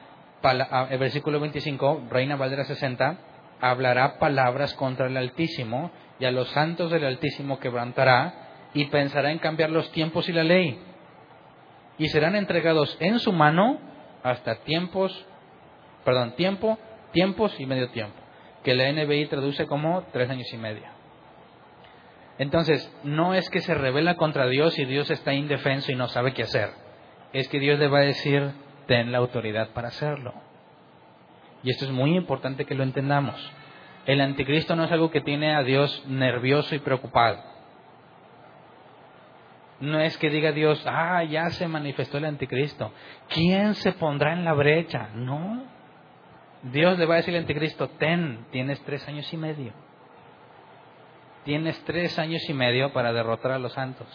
[0.43, 3.18] el versículo 25, Reina Valdera 60,
[3.61, 9.39] hablará palabras contra el Altísimo y a los santos del Altísimo quebrantará y pensará en
[9.39, 10.78] cambiar los tiempos y la ley.
[11.99, 13.78] Y serán entregados en su mano
[14.22, 15.26] hasta tiempos,
[16.05, 16.78] perdón, tiempo,
[17.12, 18.18] tiempos y medio tiempo,
[18.62, 20.84] que la NBI traduce como tres años y medio.
[22.39, 26.34] Entonces, no es que se revela contra Dios y Dios está indefenso y no sabe
[26.34, 26.70] qué hacer.
[27.32, 28.51] Es que Dios le va a decir,
[28.87, 30.34] ten la autoridad para hacerlo.
[31.62, 33.34] Y esto es muy importante que lo entendamos.
[34.07, 37.43] El anticristo no es algo que tiene a Dios nervioso y preocupado.
[39.80, 42.93] No es que diga Dios, ah, ya se manifestó el anticristo.
[43.28, 45.11] ¿Quién se pondrá en la brecha?
[45.14, 45.64] No.
[46.62, 49.72] Dios le va a decir al anticristo, ten, tienes tres años y medio.
[51.45, 54.09] Tienes tres años y medio para derrotar a los santos.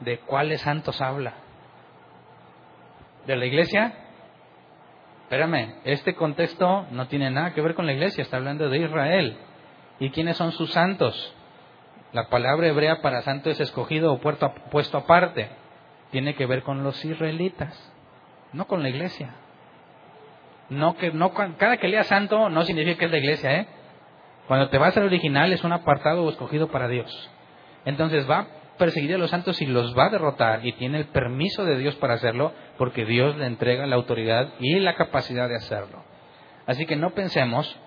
[0.00, 1.34] ¿De cuáles santos habla?
[3.26, 3.94] ¿De la iglesia?
[5.32, 9.38] espérame, este contexto no tiene nada que ver con la iglesia, está hablando de Israel.
[9.98, 11.34] ¿Y quiénes son sus santos?
[12.12, 15.48] La palabra hebrea para santo es escogido o puesto aparte.
[16.10, 17.94] Tiene que ver con los israelitas,
[18.52, 19.30] no con la iglesia.
[20.68, 23.66] No que, no, cada que lea santo no significa que es la iglesia, ¿eh?
[24.46, 27.30] Cuando te vas al original es un apartado o escogido para Dios.
[27.86, 28.48] Entonces va
[28.82, 31.94] perseguir a los santos y los va a derrotar y tiene el permiso de Dios
[31.96, 32.52] para hacerlo
[32.82, 36.02] porque Dios le entrega la autoridad y la capacidad de hacerlo.
[36.66, 37.78] Así que no pensemos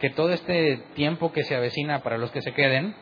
[0.00, 2.96] que todo este tiempo que se avecina para los que se queden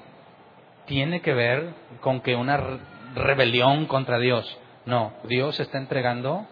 [0.85, 1.73] tiene que ver
[2.03, 2.81] con que una
[3.15, 4.59] rebelión contra Dios.
[4.85, 6.47] No, Dios está entregando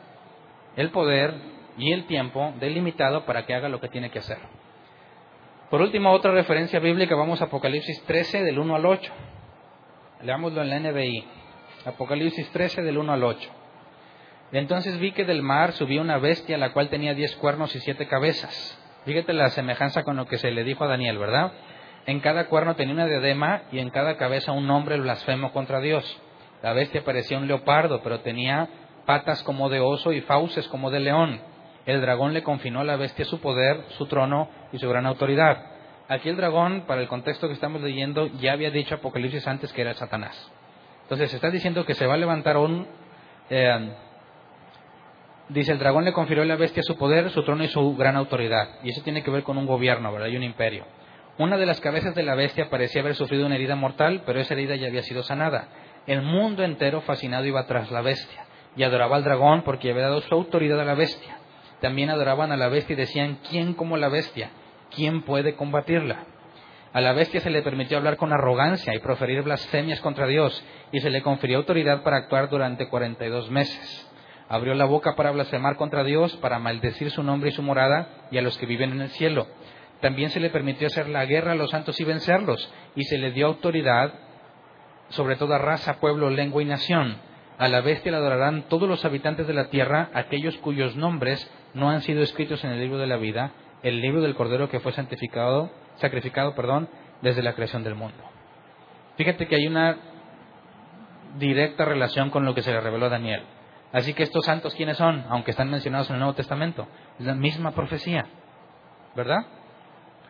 [0.76, 1.34] el poder
[1.76, 4.38] y el tiempo delimitado para que haga lo que tiene que hacer.
[5.68, 9.12] Por último, otra referencia bíblica, vamos a Apocalipsis 13 del 1 al 8.
[10.22, 11.22] Leámoslo en la NBI.
[11.84, 13.65] Apocalipsis 13 del 1 al 8.
[14.52, 18.06] Entonces vi que del mar subía una bestia la cual tenía diez cuernos y siete
[18.06, 18.78] cabezas.
[19.04, 21.52] Fíjate la semejanza con lo que se le dijo a Daniel, ¿verdad?
[22.06, 26.04] En cada cuerno tenía una diadema y en cada cabeza un nombre blasfemo contra Dios.
[26.62, 28.68] La bestia parecía un leopardo, pero tenía
[29.04, 31.40] patas como de oso y fauces como de león.
[31.84, 35.64] El dragón le confinó a la bestia su poder, su trono y su gran autoridad.
[36.08, 39.82] Aquí el dragón, para el contexto que estamos leyendo, ya había dicho Apocalipsis antes que
[39.82, 40.52] era Satanás.
[41.02, 42.86] Entonces está diciendo que se va a levantar un...
[43.50, 43.92] Eh,
[45.48, 48.16] dice, el dragón le confirió a la bestia su poder, su trono y su gran
[48.16, 48.68] autoridad.
[48.82, 50.28] Y eso tiene que ver con un gobierno, ¿verdad?
[50.28, 50.84] Y un imperio.
[51.38, 54.54] Una de las cabezas de la bestia parecía haber sufrido una herida mortal, pero esa
[54.54, 55.68] herida ya había sido sanada.
[56.06, 58.44] El mundo entero fascinado iba tras la bestia
[58.76, 61.38] y adoraba al dragón porque había dado su autoridad a la bestia.
[61.80, 64.50] También adoraban a la bestia y decían, ¿quién como la bestia?
[64.94, 66.24] ¿quién puede combatirla?
[66.92, 71.00] A la bestia se le permitió hablar con arrogancia y proferir blasfemias contra Dios, y
[71.00, 74.10] se le confirió autoridad para actuar durante 42 meses.
[74.48, 78.38] Abrió la boca para blasfemar contra Dios, para maldecir su nombre y su morada y
[78.38, 79.46] a los que viven en el cielo.
[80.00, 83.32] También se le permitió hacer la guerra a los santos y vencerlos, y se le
[83.32, 84.12] dio autoridad
[85.08, 87.16] sobre toda raza, pueblo, lengua y nación.
[87.58, 91.90] A la bestia le adorarán todos los habitantes de la tierra, aquellos cuyos nombres no
[91.90, 94.92] han sido escritos en el libro de la vida, el libro del Cordero que fue
[94.92, 96.88] santificado, sacrificado, perdón,
[97.22, 98.22] desde la creación del mundo.
[99.16, 99.96] Fíjate que hay una
[101.38, 103.42] directa relación con lo que se le reveló a Daniel.
[103.92, 105.24] Así que estos santos, ¿quiénes son?
[105.28, 106.86] Aunque están mencionados en el Nuevo Testamento.
[107.18, 108.26] Es la misma profecía.
[109.14, 109.46] ¿Verdad?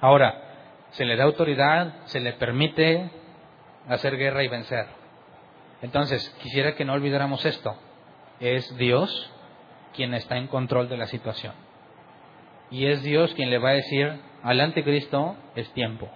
[0.01, 0.43] Ahora,
[0.91, 3.11] se le da autoridad, se le permite
[3.89, 4.87] hacer guerra y vencer.
[5.83, 7.77] Entonces, quisiera que no olvidáramos esto.
[8.41, 9.33] Es Dios
[9.95, 11.55] quien está en control de la situación.
[12.71, 16.09] Y es Dios quien le va a decir al anticristo es tiempo.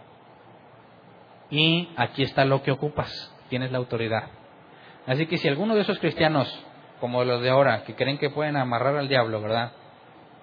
[1.50, 3.10] Y aquí está lo que ocupas,
[3.48, 4.28] tienes la autoridad.
[5.06, 6.48] Así que si alguno de esos cristianos,
[7.00, 9.72] como los de ahora, que creen que pueden amarrar al diablo, ¿verdad?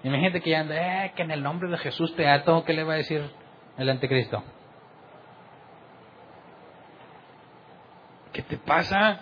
[0.04, 2.84] Imagínate que ya anda, eh, que en el nombre de Jesús te ato, ¿qué le
[2.84, 3.22] va a decir
[3.76, 4.42] el anticristo?
[8.32, 9.20] ¿Qué te pasa?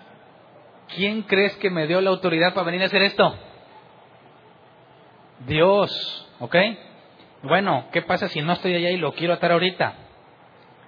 [0.95, 3.35] ¿Quién crees que me dio la autoridad para venir a hacer esto?
[5.47, 6.55] Dios, ¿ok?
[7.43, 9.93] Bueno, ¿qué pasa si no estoy allá y lo quiero atar ahorita?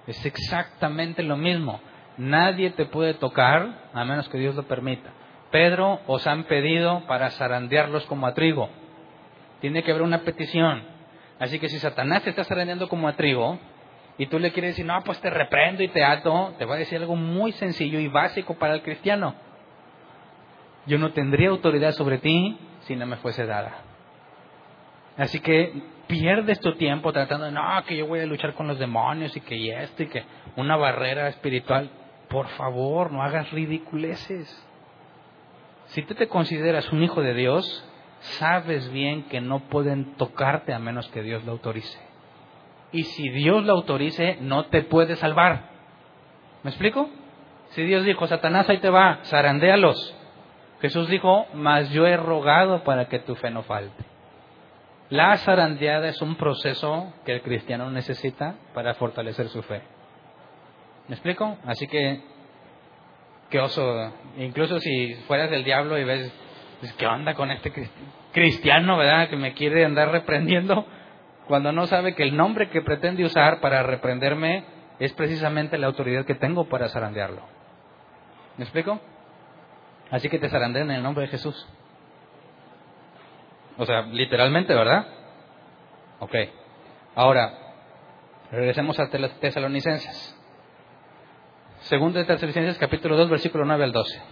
[0.06, 1.80] Es exactamente lo mismo.
[2.16, 5.10] Nadie te puede tocar a menos que Dios lo permita.
[5.50, 8.68] Pedro os han pedido para zarandearlos como a trigo.
[9.60, 10.82] Tiene que haber una petición.
[11.38, 13.58] Así que si Satanás te está zarandeando como a trigo
[14.18, 16.78] y tú le quieres decir, no, pues te reprendo y te ato, te va a
[16.78, 19.34] decir algo muy sencillo y básico para el cristiano.
[20.86, 23.84] Yo no tendría autoridad sobre ti si no me fuese dada.
[25.16, 25.72] Así que
[26.06, 29.40] pierdes tu tiempo tratando de, no, que yo voy a luchar con los demonios y
[29.40, 30.24] que esto y que
[30.56, 31.90] una barrera espiritual.
[32.28, 34.66] Por favor, no hagas ridiculeces.
[35.90, 37.84] Si tú te consideras un hijo de Dios,
[38.20, 41.98] sabes bien que no pueden tocarte a menos que Dios lo autorice.
[42.92, 45.70] Y si Dios lo autorice, no te puede salvar.
[46.62, 47.08] ¿Me explico?
[47.70, 50.16] Si Dios dijo, Satanás, ahí te va, zarandéalos.
[50.80, 54.04] Jesús dijo, mas yo he rogado para que tu fe no falte.
[55.08, 59.82] La zarandeada es un proceso que el cristiano necesita para fortalecer su fe.
[61.08, 61.58] ¿Me explico?
[61.64, 62.22] Así que,
[63.50, 64.12] qué oso.
[64.38, 66.32] Incluso si fueras del diablo y ves,
[66.80, 67.72] pues, ¿qué onda con este
[68.32, 69.28] cristiano, verdad?
[69.28, 70.86] Que me quiere andar reprendiendo
[71.46, 74.64] cuando no sabe que el nombre que pretende usar para reprenderme
[74.98, 77.42] es precisamente la autoridad que tengo para zarandearlo.
[78.56, 79.00] ¿Me explico?
[80.10, 81.68] Así que te zarandean en el nombre de Jesús.
[83.78, 85.06] O sea, literalmente, ¿verdad?
[86.18, 86.34] Ok.
[87.14, 87.52] Ahora,
[88.50, 90.39] regresemos a Tesalonicenses.
[91.82, 94.22] Segundo de Tesalonicenses, capítulo 2, versículo 9 al 12.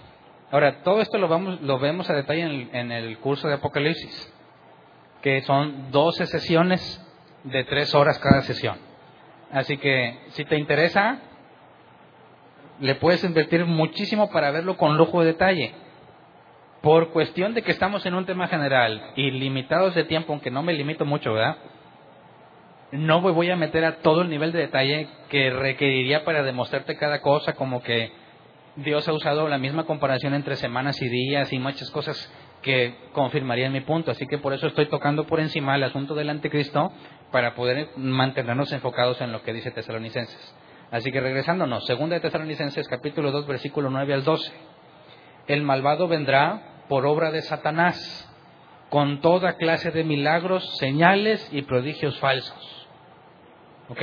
[0.50, 3.54] Ahora, todo esto lo, vamos, lo vemos a detalle en el, en el curso de
[3.54, 4.34] Apocalipsis,
[5.22, 7.04] que son 12 sesiones
[7.44, 8.76] de 3 horas cada sesión.
[9.50, 11.20] Así que, si te interesa,
[12.80, 15.74] le puedes invertir muchísimo para verlo con lujo de detalle
[16.82, 20.62] por cuestión de que estamos en un tema general y limitados de tiempo, aunque no
[20.62, 21.56] me limito mucho, ¿verdad?
[22.92, 26.96] No me voy a meter a todo el nivel de detalle que requeriría para demostrarte
[26.96, 28.12] cada cosa, como que
[28.76, 32.32] Dios ha usado la misma comparación entre semanas y días y muchas cosas
[32.62, 34.10] que confirmarían mi punto.
[34.10, 36.92] Así que por eso estoy tocando por encima el asunto del anticristo
[37.30, 40.56] para poder mantenernos enfocados en lo que dice Tesalonicenses.
[40.90, 44.50] Así que regresándonos, segunda de Tesalonicenses capítulo 2 versículo 9 al 12
[45.48, 48.30] el malvado vendrá por obra de Satanás,
[48.90, 52.77] con toda clase de milagros, señales y prodigios falsos.
[53.88, 54.02] ¿Ok?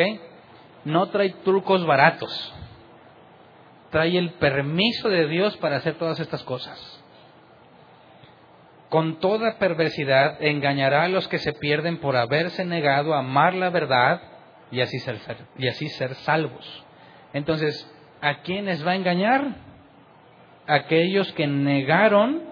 [0.86, 2.54] No trae trucos baratos.
[3.92, 7.04] Trae el permiso de Dios para hacer todas estas cosas.
[8.90, 13.70] Con toda perversidad engañará a los que se pierden por haberse negado a amar la
[13.70, 14.22] verdad
[14.72, 15.20] y así ser,
[15.58, 16.86] y así ser salvos.
[17.34, 19.66] Entonces, ¿a quiénes va a engañar?
[20.68, 22.44] aquellos que negaron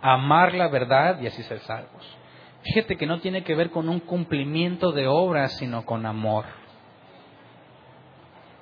[0.00, 2.18] amar la verdad y así ser salvos.
[2.64, 6.46] Fíjate que no tiene que ver con un cumplimiento de obras, sino con amor.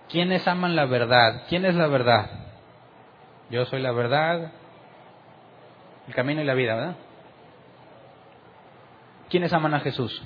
[0.08, 1.44] ¿Quiénes aman la verdad?
[1.48, 2.30] ¿Quién es la verdad?
[3.48, 4.52] Yo soy la verdad,
[6.08, 6.96] el camino y la vida, ¿verdad?
[9.30, 10.22] ¿Quiénes aman a Jesús?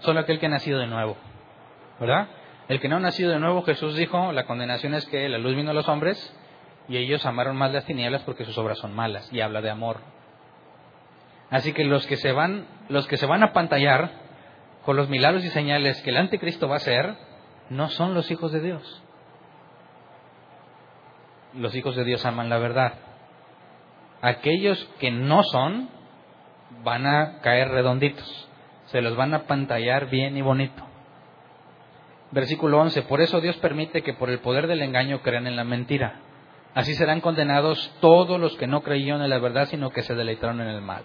[0.00, 1.16] Solo aquel que ha nacido de nuevo,
[1.98, 2.28] ¿verdad?
[2.68, 5.56] El que no ha nacido de nuevo, Jesús dijo, la condenación es que la luz
[5.56, 6.36] vino a los hombres
[6.88, 10.17] y ellos amaron más las tinieblas porque sus obras son malas y habla de amor.
[11.50, 14.10] Así que los que se van, los que se van a pantallar
[14.84, 17.16] con los milagros y señales que el anticristo va a hacer,
[17.70, 19.02] no son los hijos de Dios.
[21.54, 22.94] Los hijos de Dios aman la verdad.
[24.20, 25.88] Aquellos que no son
[26.84, 28.48] van a caer redonditos.
[28.86, 30.82] Se los van a pantallar bien y bonito.
[32.30, 33.02] Versículo 11.
[33.02, 36.20] Por eso Dios permite que por el poder del engaño crean en la mentira.
[36.74, 40.60] Así serán condenados todos los que no creyeron en la verdad, sino que se deleitaron
[40.60, 41.04] en el mal.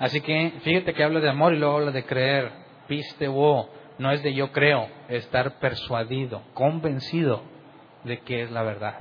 [0.00, 2.50] Así que fíjate que habla de amor y luego habla de creer.
[2.88, 3.68] Piste wo.
[3.98, 7.42] No es de yo creo, es estar persuadido, convencido
[8.02, 8.94] de que es la verdad.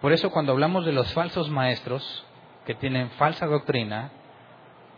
[0.00, 2.26] Por eso cuando hablamos de los falsos maestros
[2.66, 4.10] que tienen falsa doctrina,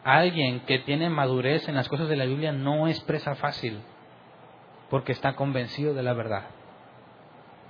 [0.02, 3.82] alguien que tiene madurez en las cosas de la Biblia no es presa fácil,
[4.88, 6.44] porque está convencido de la verdad.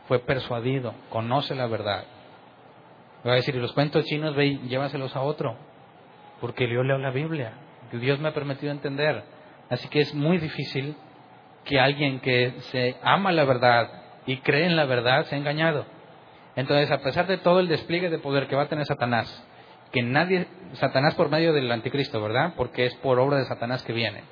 [0.06, 2.04] Fue persuadido, conoce la verdad.
[3.26, 5.56] Va a decir, los cuentos chinos, ve, llévaselos a otro,
[6.40, 7.52] porque yo leo la Biblia,
[7.92, 9.22] Dios me ha permitido entender.
[9.70, 10.96] Así que es muy difícil
[11.64, 13.90] que alguien que se ama la verdad
[14.26, 15.86] y cree en la verdad sea engañado.
[16.56, 19.46] Entonces, a pesar de todo el despliegue de poder que va a tener Satanás,
[19.90, 22.54] que nadie, Satanás por medio del anticristo, ¿verdad?
[22.56, 24.24] Porque es por obra de Satanás que viene.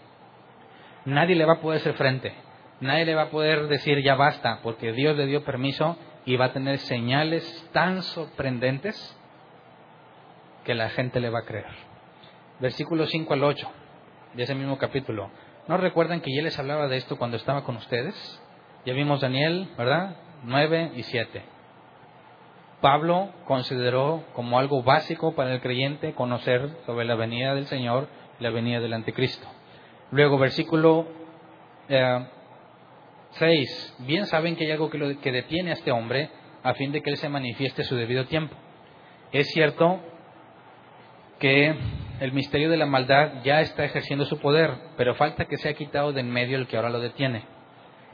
[1.04, 2.32] Nadie le va a poder hacer frente.
[2.80, 6.46] Nadie le va a poder decir ya basta, porque Dios le dio permiso y va
[6.46, 9.18] a tener señales tan sorprendentes
[10.64, 11.91] que la gente le va a creer.
[12.62, 13.68] Versículo 5 al 8
[14.34, 15.32] de ese mismo capítulo.
[15.66, 18.14] ¿No recuerdan que ya les hablaba de esto cuando estaba con ustedes?
[18.86, 20.14] Ya vimos Daniel, ¿verdad?
[20.44, 21.42] 9 y 7.
[22.80, 28.06] Pablo consideró como algo básico para el creyente conocer sobre la venida del Señor
[28.38, 29.48] la venida del anticristo.
[30.12, 31.08] Luego, versículo
[31.88, 31.90] 6.
[31.90, 32.26] Eh,
[34.04, 36.30] Bien saben que hay algo que, que detiene a este hombre
[36.62, 38.54] a fin de que él se manifieste su debido tiempo.
[39.32, 39.98] Es cierto
[41.40, 41.74] que
[42.22, 46.12] el misterio de la maldad ya está ejerciendo su poder, pero falta que sea quitado
[46.12, 47.42] de en medio el que ahora lo detiene.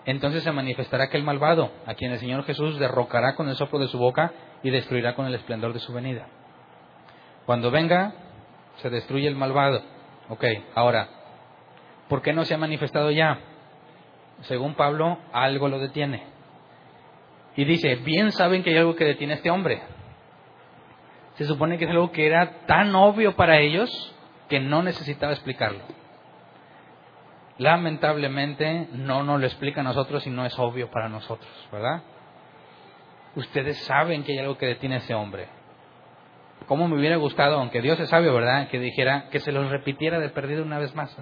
[0.06, 3.88] Entonces se manifestará aquel malvado, a quien el Señor Jesús derrocará con el soplo de
[3.88, 4.32] su boca
[4.62, 6.26] y destruirá con el esplendor de su venida.
[7.44, 8.14] Cuando venga,
[8.76, 9.82] se destruye el malvado.
[10.30, 10.42] Ok,
[10.74, 11.06] ahora,
[12.09, 13.40] ¿por qué no se ha manifestado ya?
[14.40, 16.22] Según Pablo, algo lo detiene.
[17.56, 19.82] Y dice, bien saben que hay algo que detiene a este hombre
[21.39, 23.89] se supone que es algo que era tan obvio para ellos
[24.49, 25.78] que no necesitaba explicarlo.
[27.59, 32.03] Lamentablemente no nos lo explica a nosotros y no es obvio para nosotros, ¿verdad?
[33.36, 35.47] Ustedes saben que hay algo que detiene a ese hombre.
[36.66, 38.66] ¿Cómo me hubiera gustado, aunque Dios es sabio, ¿verdad?
[38.66, 41.16] Que dijera, que se los repitiera de perdido una vez más.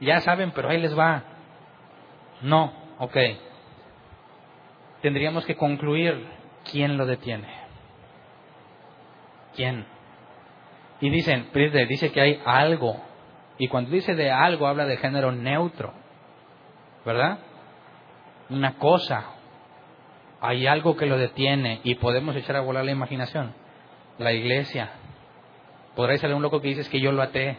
[0.00, 1.24] Ya saben, pero ahí les va.
[2.42, 3.16] No, ok.
[5.02, 6.24] Tendríamos que concluir
[6.70, 7.57] quién lo detiene.
[9.58, 9.84] ¿Quién?
[11.00, 11.48] Y dicen,
[11.88, 13.02] dice que hay algo.
[13.58, 15.92] Y cuando dice de algo, habla de género neutro.
[17.04, 17.40] ¿Verdad?
[18.50, 19.32] Una cosa.
[20.40, 23.52] Hay algo que lo detiene y podemos echar a volar la imaginación.
[24.18, 24.92] La iglesia.
[25.96, 27.58] Podrá salir un loco que dice que yo lo até.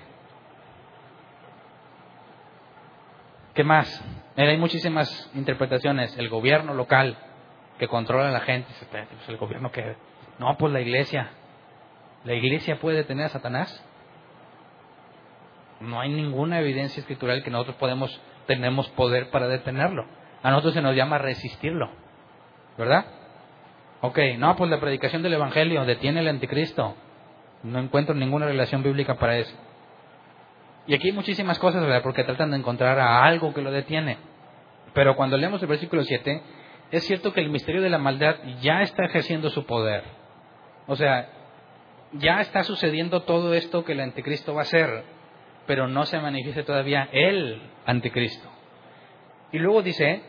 [3.56, 4.06] ¿Qué más?
[4.38, 6.18] Hay muchísimas interpretaciones.
[6.18, 7.18] El gobierno local
[7.78, 8.70] que controla a la gente.
[8.90, 9.98] Pues el gobierno que...
[10.38, 11.32] No, pues la iglesia.
[12.24, 13.86] ¿La iglesia puede detener a Satanás?
[15.80, 20.06] No hay ninguna evidencia escritural que nosotros podemos, tenemos poder para detenerlo.
[20.44, 21.90] A nosotros se nos llama resistirlo.
[22.78, 23.06] ¿Verdad?
[24.02, 26.96] Ok, no, pues la predicación del Evangelio detiene el anticristo.
[27.64, 29.56] No encuentro ninguna relación bíblica para eso.
[30.88, 32.02] Y aquí hay muchísimas cosas, ¿verdad?
[32.02, 34.18] Porque tratan de encontrar a algo que lo detiene.
[34.94, 36.42] Pero cuando leemos el versículo 7,
[36.92, 40.04] es cierto que el misterio de la maldad ya está ejerciendo su poder.
[40.88, 41.30] O sea,
[42.14, 45.04] ya está sucediendo todo esto que el anticristo va a hacer,
[45.68, 48.50] pero no se manifiesta todavía el anticristo.
[49.52, 50.22] Y luego dice,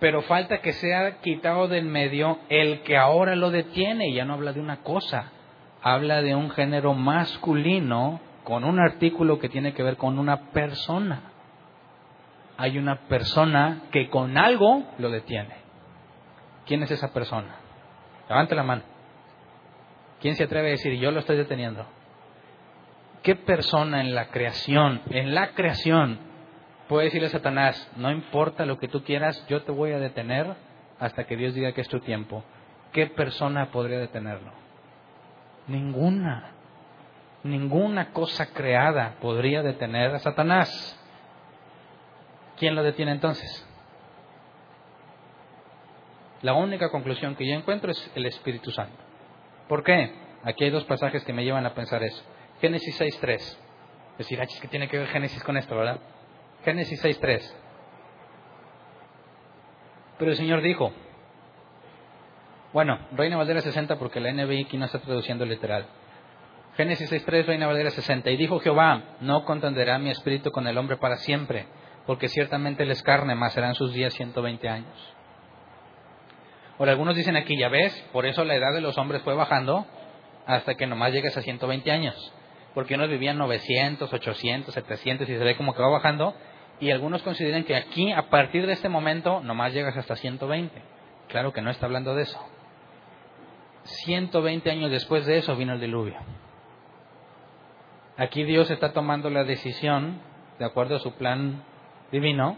[0.00, 4.52] pero falta que sea quitado del medio el que ahora lo detiene, ya no habla
[4.52, 5.32] de una cosa,
[5.82, 11.32] habla de un género masculino con un artículo que tiene que ver con una persona.
[12.56, 15.54] Hay una persona que con algo lo detiene.
[16.66, 17.56] ¿Quién es esa persona?
[18.28, 18.82] Levante la mano.
[20.20, 21.86] ¿Quién se atreve a decir, yo lo estoy deteniendo?
[23.22, 26.18] ¿Qué persona en la creación, en la creación,
[26.88, 30.54] puede decirle a Satanás, no importa lo que tú quieras, yo te voy a detener
[30.98, 32.44] hasta que Dios diga que es tu tiempo?
[32.92, 34.52] ¿Qué persona podría detenerlo?
[35.68, 36.52] Ninguna.
[37.42, 40.98] Ninguna cosa creada podría detener a Satanás.
[42.58, 43.66] ¿Quién lo detiene entonces?
[46.42, 49.09] La única conclusión que yo encuentro es el Espíritu Santo.
[49.70, 50.12] ¿Por qué?
[50.42, 52.20] Aquí hay dos pasajes que me llevan a pensar eso.
[52.60, 53.34] Génesis 6.3.
[53.36, 53.56] Es
[54.18, 56.00] decir, ¿qué tiene que ver Génesis con esto, verdad?
[56.64, 57.54] Génesis 6.3.
[60.18, 60.92] Pero el Señor dijo,
[62.72, 65.86] Bueno, Reina Valera 60 porque la NBI aquí no está traduciendo literal.
[66.76, 68.28] Génesis 6.3, Reina Valera 60.
[68.28, 71.66] Y dijo Jehová, no contenderá mi espíritu con el hombre para siempre,
[72.06, 75.16] porque ciertamente él es carne, mas serán sus días 120 años.
[76.80, 79.84] Ahora, algunos dicen aquí, ya ves, por eso la edad de los hombres fue bajando
[80.46, 82.32] hasta que nomás llegues a 120 años.
[82.72, 86.34] Porque unos vivían 900, 800, 700 y se ve como que va bajando.
[86.80, 90.82] Y algunos consideran que aquí, a partir de este momento, nomás llegas hasta 120.
[91.28, 92.42] Claro que no está hablando de eso.
[93.84, 96.16] 120 años después de eso vino el diluvio.
[98.16, 100.22] Aquí Dios está tomando la decisión,
[100.58, 101.62] de acuerdo a su plan
[102.10, 102.56] divino,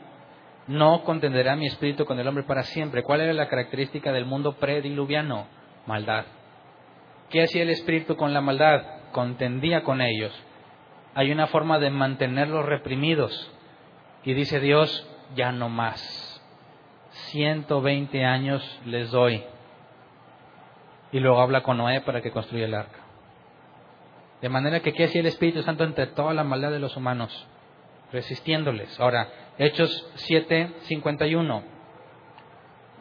[0.67, 3.03] no contenderá mi espíritu con el hombre para siempre.
[3.03, 5.47] ¿Cuál era la característica del mundo prediluviano?
[5.87, 6.25] Maldad.
[7.31, 8.83] ¿Qué hacía el espíritu con la maldad?
[9.13, 10.33] Contendía con ellos.
[11.15, 13.51] Hay una forma de mantenerlos reprimidos.
[14.25, 16.43] Y dice Dios, ya no más.
[17.11, 19.43] 120 años les doy.
[21.11, 23.01] Y luego habla con Noé para que construya el arca.
[24.41, 27.47] De manera que ¿qué hacía el Espíritu Santo entre toda la maldad de los humanos?
[28.13, 28.99] Resistiéndoles.
[28.99, 29.29] Ahora,
[29.59, 31.63] Hechos 7, 51.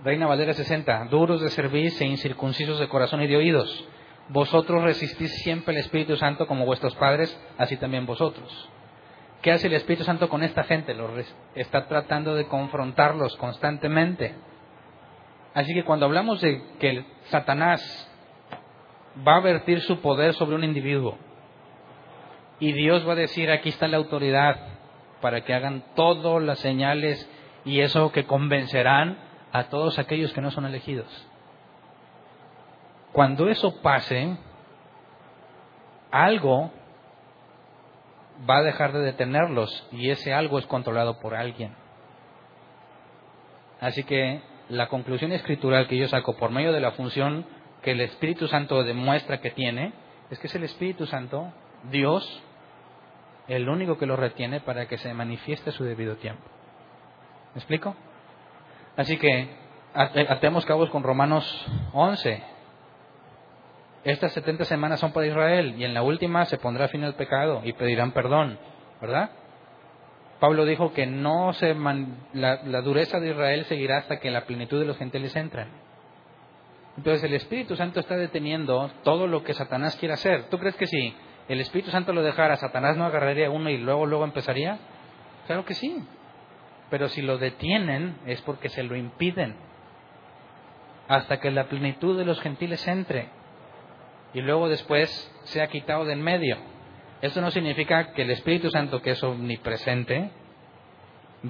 [0.03, 1.05] Reina Valera 60.
[1.05, 3.87] Duros de servicio e incircuncisos de corazón y de oídos.
[4.29, 8.69] Vosotros resistís siempre el Espíritu Santo como vuestros padres, así también vosotros.
[9.41, 10.95] ¿Qué hace el Espíritu Santo con esta gente?
[11.55, 14.35] está tratando de confrontarlos constantemente.
[15.53, 17.81] Así que cuando hablamos de que Satanás
[19.27, 21.17] va a vertir su poder sobre un individuo
[22.59, 24.70] y Dios va a decir aquí está la autoridad
[25.21, 27.29] para que hagan todas las señales
[27.63, 29.17] y eso que convencerán
[29.51, 31.27] a todos aquellos que no son elegidos.
[33.11, 34.37] Cuando eso pase,
[36.11, 36.71] algo
[38.49, 41.75] va a dejar de detenerlos y ese algo es controlado por alguien.
[43.79, 47.45] Así que la conclusión escritural que yo saco por medio de la función
[47.81, 49.93] que el Espíritu Santo demuestra que tiene
[50.29, 51.51] es que es el Espíritu Santo,
[51.89, 52.43] Dios,
[53.51, 56.43] el único que lo retiene para que se manifieste su debido tiempo.
[57.53, 57.95] ¿Me explico?
[58.95, 59.49] Así que
[59.93, 61.45] atemos cabos con Romanos
[61.93, 62.43] 11.
[64.03, 67.61] Estas 70 semanas son para Israel y en la última se pondrá fin al pecado
[67.63, 68.57] y pedirán perdón,
[69.01, 69.31] ¿verdad?
[70.39, 71.75] Pablo dijo que no se
[72.33, 75.67] la, la, dureza de Israel seguirá hasta que la plenitud de los gentiles entren.
[76.97, 80.45] Entonces el Espíritu Santo está deteniendo todo lo que Satanás quiere hacer.
[80.49, 81.13] ¿Tú crees que si
[81.53, 84.79] el Espíritu Santo lo dejara, Satanás no agarraría uno y luego luego empezaría?
[85.47, 86.05] Claro que sí.
[86.89, 89.55] Pero si lo detienen es porque se lo impiden
[91.07, 93.29] hasta que la plenitud de los gentiles entre
[94.33, 95.09] y luego después
[95.43, 96.57] sea quitado de en medio.
[97.21, 100.31] Esto no significa que el Espíritu Santo, que es omnipresente,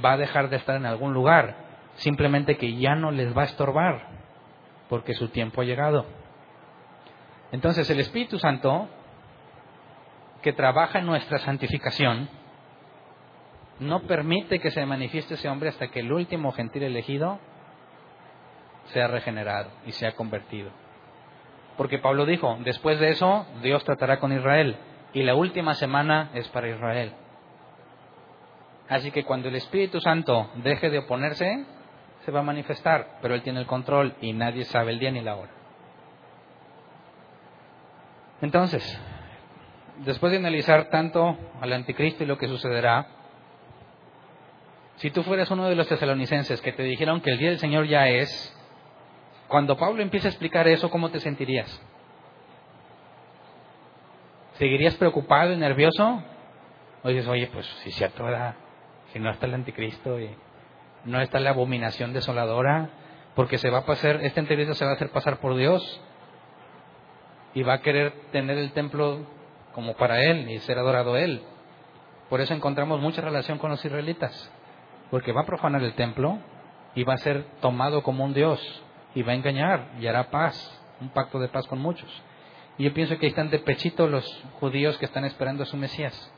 [0.03, 1.55] va a dejar de estar en algún lugar,
[1.95, 4.07] simplemente que ya no les va a estorbar,
[4.89, 6.05] porque su tiempo ha llegado.
[7.51, 8.89] Entonces el Espíritu Santo,
[10.41, 12.29] que trabaja en nuestra santificación,
[13.79, 17.39] no permite que se manifieste ese hombre hasta que el último gentil elegido
[18.85, 20.69] sea regenerado y sea convertido.
[21.77, 24.77] Porque Pablo dijo, después de eso Dios tratará con Israel
[25.13, 27.13] y la última semana es para Israel.
[28.87, 31.65] Así que cuando el Espíritu Santo deje de oponerse,
[32.25, 35.21] se va a manifestar, pero Él tiene el control y nadie sabe el día ni
[35.21, 35.51] la hora.
[38.41, 38.99] Entonces,
[40.05, 43.07] después de analizar tanto al anticristo y lo que sucederá,
[44.97, 47.87] si tú fueras uno de los tesalonicenses que te dijeron que el día del Señor
[47.87, 48.57] ya es,
[49.47, 51.81] cuando Pablo empieza a explicar eso, ¿cómo te sentirías?
[54.53, 56.23] ¿Seguirías preocupado y nervioso?
[57.03, 58.55] O dices, oye, pues si cierto, ¿verdad?
[59.11, 60.29] Si no está el anticristo y
[61.05, 62.89] no está la abominación desoladora,
[63.35, 66.01] porque se va a pasar, esta entrevista se va a hacer pasar por Dios
[67.53, 69.25] y va a querer tener el templo
[69.73, 71.41] como para Él y ser adorado Él.
[72.29, 74.51] Por eso encontramos mucha relación con los israelitas,
[75.09, 76.39] porque va a profanar el templo
[76.95, 78.59] y va a ser tomado como un Dios
[79.13, 82.09] y va a engañar y hará paz, un pacto de paz con muchos.
[82.77, 84.25] Y yo pienso que ahí están de pechito los
[84.59, 86.33] judíos que están esperando a su Mesías.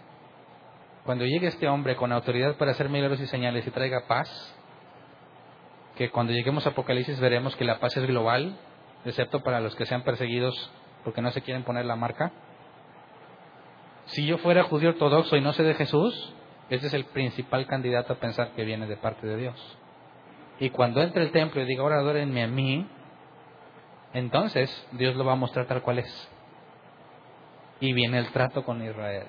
[1.06, 4.30] Cuando llegue este hombre con autoridad para hacer milagros y señales y traiga paz,
[5.96, 8.58] que cuando lleguemos a Apocalipsis veremos que la paz es global,
[9.06, 10.72] excepto para los que sean perseguidos
[11.04, 12.32] porque no se quieren poner la marca.
[14.06, 16.34] Si yo fuera judío ortodoxo y no sé de Jesús,
[16.70, 19.78] ese es el principal candidato a pensar que viene de parte de Dios.
[20.60, 22.88] Y cuando entre el templo y diga, ahora adórenme a mí,
[24.14, 26.30] entonces Dios lo va a mostrar tal cual es.
[27.80, 29.28] Y viene el trato con Israel.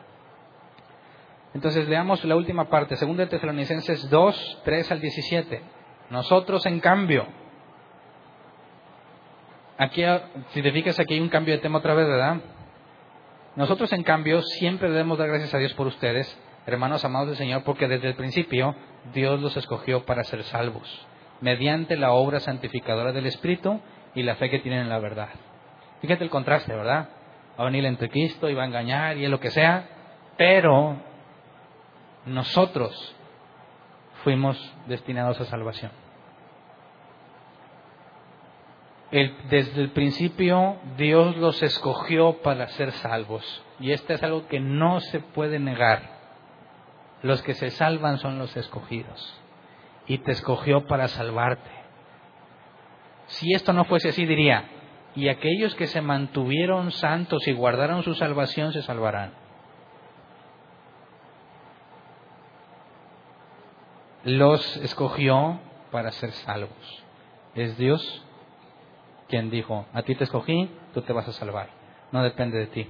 [1.54, 5.62] Entonces leamos la última parte, 2 de Tesalonicenses 2, 3 al 17.
[6.10, 7.26] Nosotros, en cambio,
[9.78, 10.02] aquí,
[10.48, 12.40] si te fijas, aquí hay un cambio de tema otra vez, ¿verdad?
[13.56, 16.36] Nosotros, en cambio, siempre debemos dar gracias a Dios por ustedes,
[16.66, 18.74] hermanos amados del Señor, porque desde el principio
[19.12, 21.06] Dios los escogió para ser salvos,
[21.40, 23.80] mediante la obra santificadora del Espíritu
[24.14, 25.28] y la fe que tienen en la verdad.
[26.00, 27.08] Fíjate el contraste, ¿verdad?
[27.58, 29.88] Va a venir el Cristo y va a engañar y es lo que sea,
[30.36, 30.96] pero
[32.26, 33.14] nosotros
[34.24, 36.03] fuimos destinados a salvación.
[39.48, 43.64] Desde el principio Dios los escogió para ser salvos.
[43.78, 46.10] Y esto es algo que no se puede negar.
[47.22, 49.40] Los que se salvan son los escogidos.
[50.08, 51.70] Y te escogió para salvarte.
[53.26, 54.68] Si esto no fuese así, diría,
[55.14, 59.32] y aquellos que se mantuvieron santos y guardaron su salvación se salvarán.
[64.24, 65.60] Los escogió
[65.92, 67.04] para ser salvos.
[67.54, 68.24] Es Dios
[69.28, 71.68] quien dijo, a ti te escogí, tú te vas a salvar.
[72.12, 72.88] No depende de ti.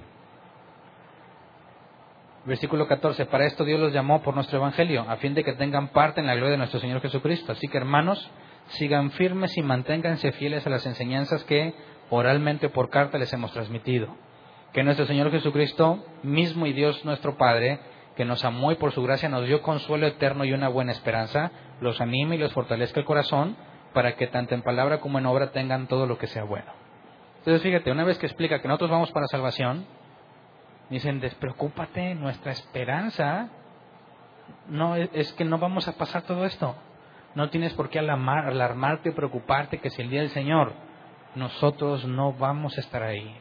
[2.45, 5.87] Versículo 14, para esto Dios los llamó por nuestro Evangelio, a fin de que tengan
[5.87, 7.51] parte en la gloria de nuestro Señor Jesucristo.
[7.51, 8.29] Así que hermanos,
[8.67, 11.73] sigan firmes y manténganse fieles a las enseñanzas que
[12.11, 14.15] oralmente o por carta les hemos transmitido.
[14.73, 17.79] Que nuestro Señor Jesucristo, mismo y Dios nuestro Padre,
[18.15, 21.51] que nos amó y por su gracia nos dio consuelo eterno y una buena esperanza,
[21.81, 23.57] los anime y los fortalezca el corazón
[23.95, 26.71] para que tanto en palabra como en obra tengan todo lo que sea bueno.
[27.39, 29.87] Entonces fíjate, una vez que explica que nosotros vamos para salvación,
[30.89, 33.49] dicen, despreocúpate, nuestra esperanza
[34.67, 36.75] no es que no vamos a pasar todo esto.
[37.35, 40.73] No tienes por qué alarmarte preocuparte que si el día del Señor
[41.35, 43.33] nosotros no vamos a estar ahí.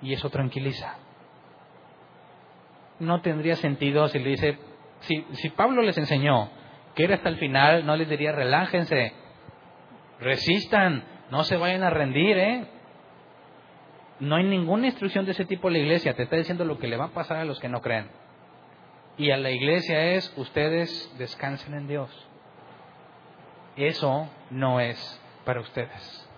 [0.00, 0.96] Y eso tranquiliza.
[2.98, 4.58] No tendría sentido si le dice,
[5.00, 6.50] si, si Pablo les enseñó
[6.94, 9.21] que era hasta el final, no les diría relájense,
[10.22, 12.66] resistan, no se vayan a rendir, ¿eh?
[14.20, 16.86] No hay ninguna instrucción de ese tipo en la iglesia, te está diciendo lo que
[16.86, 18.08] le va a pasar a los que no creen.
[19.18, 22.28] Y a la iglesia es, ustedes descansen en Dios.
[23.76, 26.28] Eso no es para ustedes.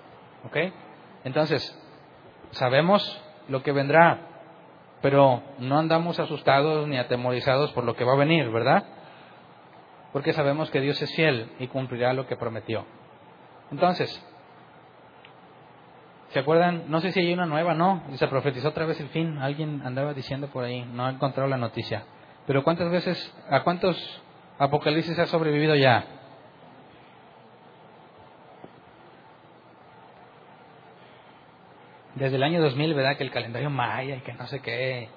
[0.45, 0.57] ¿Ok?
[1.25, 1.79] Entonces,
[2.51, 4.29] sabemos lo que vendrá,
[5.03, 8.85] pero no andamos asustados ni atemorizados por lo que va a venir, ¿verdad?
[10.13, 12.87] Porque sabemos que Dios es fiel y cumplirá lo que prometió.
[13.75, 14.25] Entonces,
[16.29, 16.85] ¿se acuerdan?
[16.87, 18.05] No sé si hay una nueva, no.
[18.15, 19.39] Se profetizó otra vez el fin.
[19.39, 22.05] Alguien andaba diciendo por ahí, no ha encontrado la noticia.
[22.47, 23.97] Pero ¿cuántas veces, a cuántos
[24.59, 26.07] apocalipsis ha sobrevivido ya?
[32.15, 33.17] Desde el año 2000, ¿verdad?
[33.17, 35.09] Que el calendario maya y que no sé qué.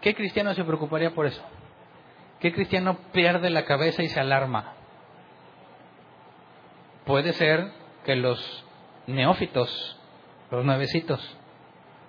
[0.00, 1.42] ¿Qué cristiano se preocuparía por eso?
[2.40, 4.77] ¿Qué cristiano pierde la cabeza y se alarma?
[7.08, 7.72] Puede ser
[8.04, 8.38] que los
[9.06, 9.98] neófitos,
[10.50, 11.38] los nuevecitos,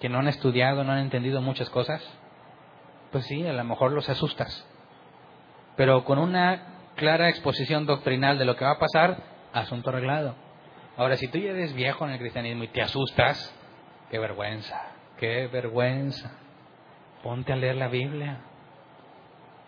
[0.02, 2.06] que no han estudiado, no han entendido muchas cosas,
[3.10, 4.68] pues sí, a lo mejor los asustas.
[5.78, 9.24] Pero con una clara exposición doctrinal de lo que va a pasar,
[9.54, 10.36] asunto arreglado.
[10.98, 13.56] Ahora, si tú ya eres viejo en el cristianismo y te asustas,
[14.12, 14.82] qué vergüenza,
[15.18, 16.34] qué vergüenza.
[17.24, 18.40] Ponte a leer la Biblia.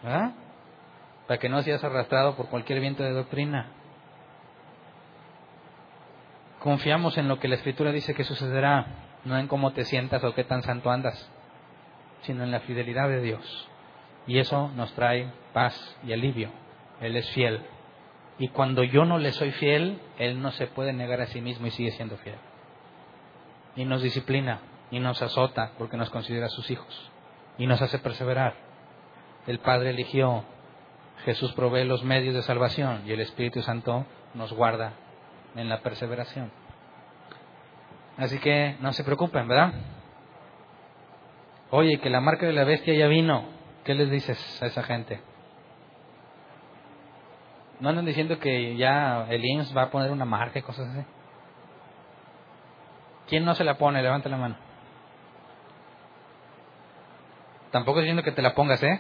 [0.03, 0.34] ¿Verdad?
[1.25, 3.71] Para que no seas arrastrado por cualquier viento de doctrina.
[6.62, 8.86] Confiamos en lo que la Escritura dice que sucederá,
[9.26, 11.28] no en cómo te sientas o qué tan santo andas,
[12.21, 13.67] sino en la fidelidad de Dios.
[14.28, 16.51] Y eso nos trae paz y alivio.
[17.00, 17.62] Él es fiel.
[18.38, 21.66] Y cuando yo no le soy fiel, Él no se puede negar a sí mismo
[21.66, 22.38] y sigue siendo fiel.
[23.75, 24.59] Y nos disciplina
[24.92, 27.12] y nos azota porque nos considera sus hijos.
[27.58, 28.54] Y nos hace perseverar.
[29.47, 30.43] El Padre eligió,
[31.25, 34.05] Jesús provee los medios de salvación y el Espíritu Santo
[34.36, 34.93] nos guarda
[35.55, 36.51] en la perseveración.
[38.17, 39.73] Así que no se preocupen, ¿verdad?
[41.71, 43.45] Oye, que la marca de la bestia ya vino.
[43.83, 45.21] ¿Qué les dices a esa gente?
[47.79, 51.05] No andan diciendo que ya el IMSS va a poner una marca y cosas así.
[53.28, 54.03] ¿Quién no se la pone?
[54.03, 54.55] Levanta la mano.
[57.71, 58.99] Tampoco estoy diciendo que te la pongas, ¿eh?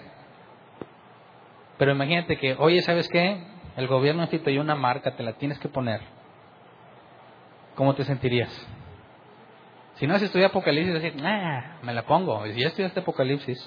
[1.77, 3.43] Pero imagínate que, oye, ¿sabes qué?
[3.75, 6.01] El gobierno instituyó una marca, te la tienes que poner.
[7.81, 8.51] ¿Cómo te sentirías?
[9.95, 12.45] Si no has estudiado Apocalipsis, decir, ah, me la pongo.
[12.45, 13.57] Y si ya estudiaste Apocalipsis,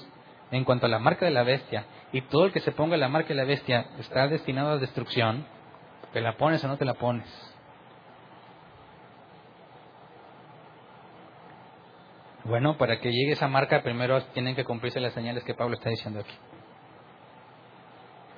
[0.51, 1.83] en cuanto a la marca de la bestia,
[2.13, 5.45] y todo el que se ponga la marca de la bestia está destinado a destrucción,
[6.13, 7.27] ¿te la pones o no te la pones?
[12.45, 15.89] Bueno, para que llegue esa marca, primero tienen que cumplirse las señales que Pablo está
[15.89, 16.35] diciendo aquí.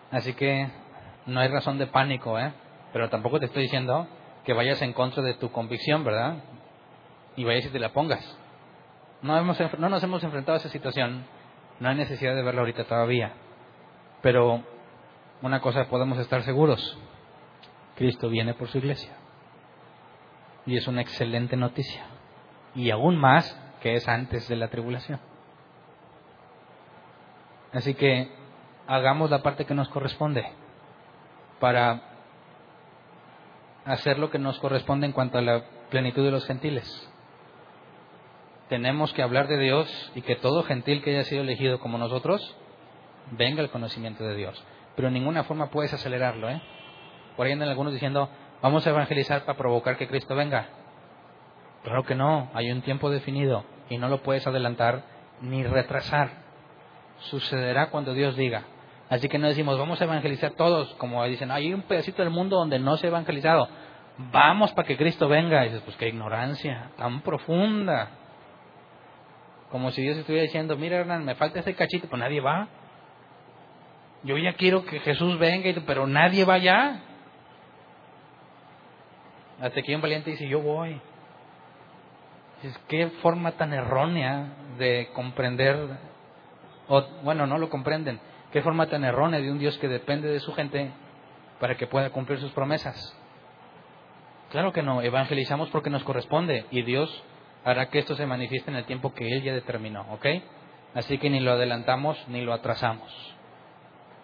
[0.09, 0.69] Así que
[1.27, 2.51] no hay razón de pánico, ¿eh?
[2.93, 4.07] Pero tampoco te estoy diciendo
[4.47, 6.37] que vayas en contra de tu convicción, ¿verdad?
[7.37, 8.37] y vayas y te la pongas.
[9.21, 11.25] No, hemos, no nos hemos enfrentado a esa situación,
[11.79, 13.33] no hay necesidad de verla ahorita todavía.
[14.21, 14.63] Pero
[15.41, 16.97] una cosa podemos estar seguros,
[17.95, 19.11] Cristo viene por su iglesia.
[20.65, 22.05] Y es una excelente noticia.
[22.73, 25.19] Y aún más que es antes de la tribulación.
[27.71, 28.31] Así que
[28.87, 30.45] hagamos la parte que nos corresponde
[31.59, 32.06] para
[33.87, 37.11] hacer lo que nos corresponde en cuanto a la plenitud de los gentiles.
[38.69, 42.57] Tenemos que hablar de Dios y que todo gentil que haya sido elegido como nosotros
[43.31, 44.61] venga al conocimiento de Dios.
[44.95, 46.49] Pero en ninguna forma puedes acelerarlo.
[46.49, 46.61] ¿eh?
[47.37, 48.29] Por ahí andan algunos diciendo,
[48.61, 50.67] vamos a evangelizar para provocar que Cristo venga.
[51.83, 55.03] Claro que no, hay un tiempo definido y no lo puedes adelantar
[55.41, 56.29] ni retrasar.
[57.19, 58.65] Sucederá cuando Dios diga.
[59.09, 62.57] Así que no decimos, vamos a evangelizar todos, como dicen, hay un pedacito del mundo
[62.57, 63.69] donde no se ha evangelizado.
[64.31, 65.63] Vamos para que Cristo venga.
[65.65, 68.09] Y dices, pues qué ignorancia tan profunda.
[69.71, 72.67] Como si Dios estuviera diciendo, mira Hernán, me falta ese cachito, pues nadie va.
[74.23, 77.01] Yo ya quiero que Jesús venga, pero nadie va allá.
[79.61, 80.99] Hasta que un valiente dice, yo voy.
[82.61, 84.47] Dices, qué forma tan errónea
[84.77, 85.97] de comprender,
[86.87, 88.19] o, bueno, no lo comprenden,
[88.57, 90.91] qué forma tan errónea de un Dios que depende de su gente
[91.59, 93.15] para que pueda cumplir sus promesas.
[94.49, 97.23] Claro que no, evangelizamos porque nos corresponde y Dios
[97.63, 100.25] hará que esto se manifieste en el tiempo que Él ya determinó, ¿ok?
[100.95, 103.13] Así que ni lo adelantamos ni lo atrasamos.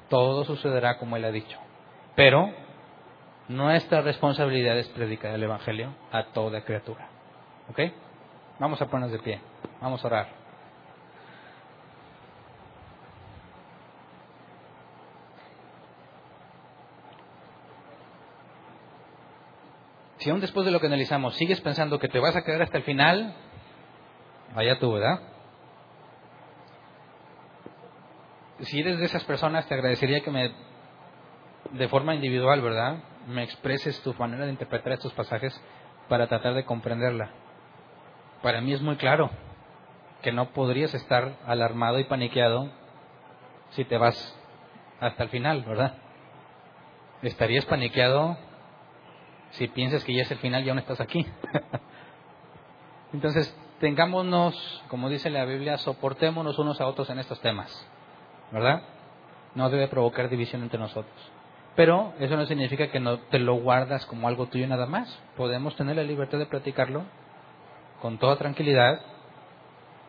[0.09, 1.59] Todo sucederá como Él ha dicho.
[2.15, 2.51] Pero
[3.49, 7.07] nuestra responsabilidad es predicar el Evangelio a toda criatura,
[7.69, 7.79] ¿ok?
[8.57, 9.41] Vamos a ponernos de pie,
[9.79, 10.42] vamos a orar.
[20.23, 22.77] Si aún después de lo que analizamos sigues pensando que te vas a quedar hasta
[22.77, 23.35] el final,
[24.55, 25.19] vaya tú, ¿verdad?
[28.61, 30.53] Si eres de esas personas, te agradecería que me,
[31.71, 33.03] de forma individual, ¿verdad?
[33.27, 35.61] Me expreses tu manera de interpretar estos pasajes
[36.07, 37.31] para tratar de comprenderla.
[38.41, 39.29] Para mí es muy claro
[40.21, 42.71] que no podrías estar alarmado y paniqueado
[43.71, 44.39] si te vas
[45.01, 45.97] hasta el final, ¿verdad?
[47.23, 48.37] Estarías paniqueado
[49.53, 51.25] si piensas que ya es el final, ya no estás aquí.
[53.13, 57.87] Entonces, tengámonos, como dice la Biblia, soportémonos unos a otros en estos temas,
[58.51, 58.81] ¿verdad?
[59.55, 61.13] No debe provocar división entre nosotros.
[61.75, 65.19] Pero eso no significa que no te lo guardas como algo tuyo nada más.
[65.37, 67.03] Podemos tener la libertad de platicarlo
[68.01, 69.01] con toda tranquilidad.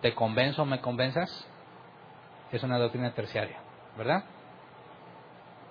[0.00, 1.46] Te convenzo o me convenzas.
[2.52, 3.58] Es una doctrina terciaria,
[3.96, 4.24] ¿verdad?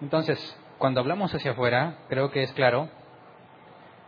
[0.02, 2.90] Entonces, cuando hablamos hacia afuera, creo que es claro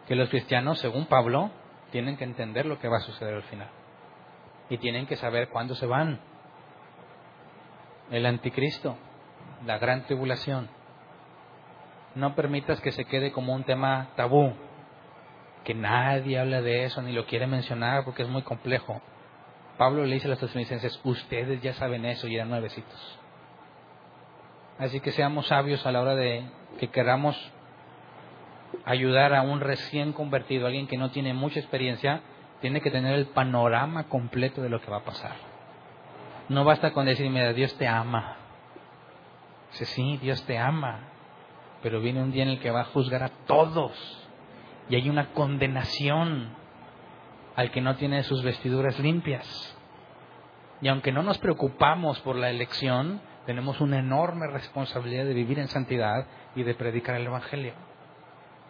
[0.07, 1.51] que los cristianos, según Pablo,
[1.91, 3.69] tienen que entender lo que va a suceder al final.
[4.69, 6.19] Y tienen que saber cuándo se van.
[8.11, 8.97] El anticristo,
[9.65, 10.69] la gran tribulación.
[12.13, 14.53] No permitas que se quede como un tema tabú,
[15.63, 19.01] que nadie habla de eso ni lo quiere mencionar porque es muy complejo.
[19.77, 23.19] Pablo le dice a los tesalonicenses, ustedes ya saben eso y eran nuevecitos.
[24.77, 26.45] Así que seamos sabios a la hora de
[26.79, 27.35] que queramos
[28.85, 32.21] ayudar a un recién convertido, alguien que no tiene mucha experiencia,
[32.61, 35.35] tiene que tener el panorama completo de lo que va a pasar.
[36.49, 38.37] No basta con decirme, Dios te ama.
[39.71, 41.09] Dice, sí, Dios te ama,
[41.81, 44.25] pero viene un día en el que va a juzgar a todos
[44.89, 46.49] y hay una condenación
[47.55, 49.77] al que no tiene sus vestiduras limpias.
[50.81, 55.67] Y aunque no nos preocupamos por la elección, tenemos una enorme responsabilidad de vivir en
[55.67, 57.73] santidad y de predicar el Evangelio.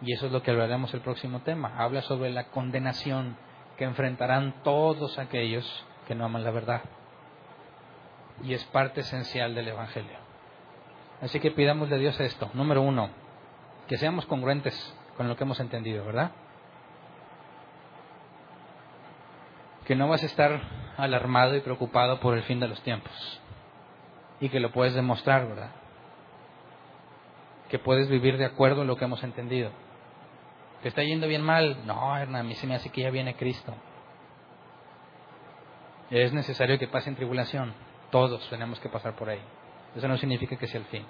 [0.02, 1.74] Y eso es lo que hablaremos el próximo tema.
[1.78, 3.38] Habla sobre la condenación
[3.78, 6.82] que enfrentarán todos aquellos que no aman la verdad.
[8.44, 10.18] Y es parte esencial del Evangelio.
[11.22, 12.50] Así que pidamos de Dios esto.
[12.54, 13.10] Número uno,
[13.88, 16.32] que seamos congruentes con lo que hemos entendido, ¿verdad?
[19.86, 20.62] Que no vas a estar
[20.98, 23.42] alarmado y preocupado por el fin de los tiempos.
[24.42, 25.72] Y que lo puedes demostrar, ¿verdad?
[27.70, 29.72] Que puedes vivir de acuerdo a lo que hemos entendido
[30.86, 31.78] ¿Que está yendo bien mal?
[31.88, 33.74] No, Hernán, a mí se me hace que ya viene Cristo.
[36.12, 37.74] Es necesario que pasen tribulación.
[38.12, 39.40] Todos tenemos que pasar por ahí.
[39.96, 41.04] Eso no significa que sea el fin.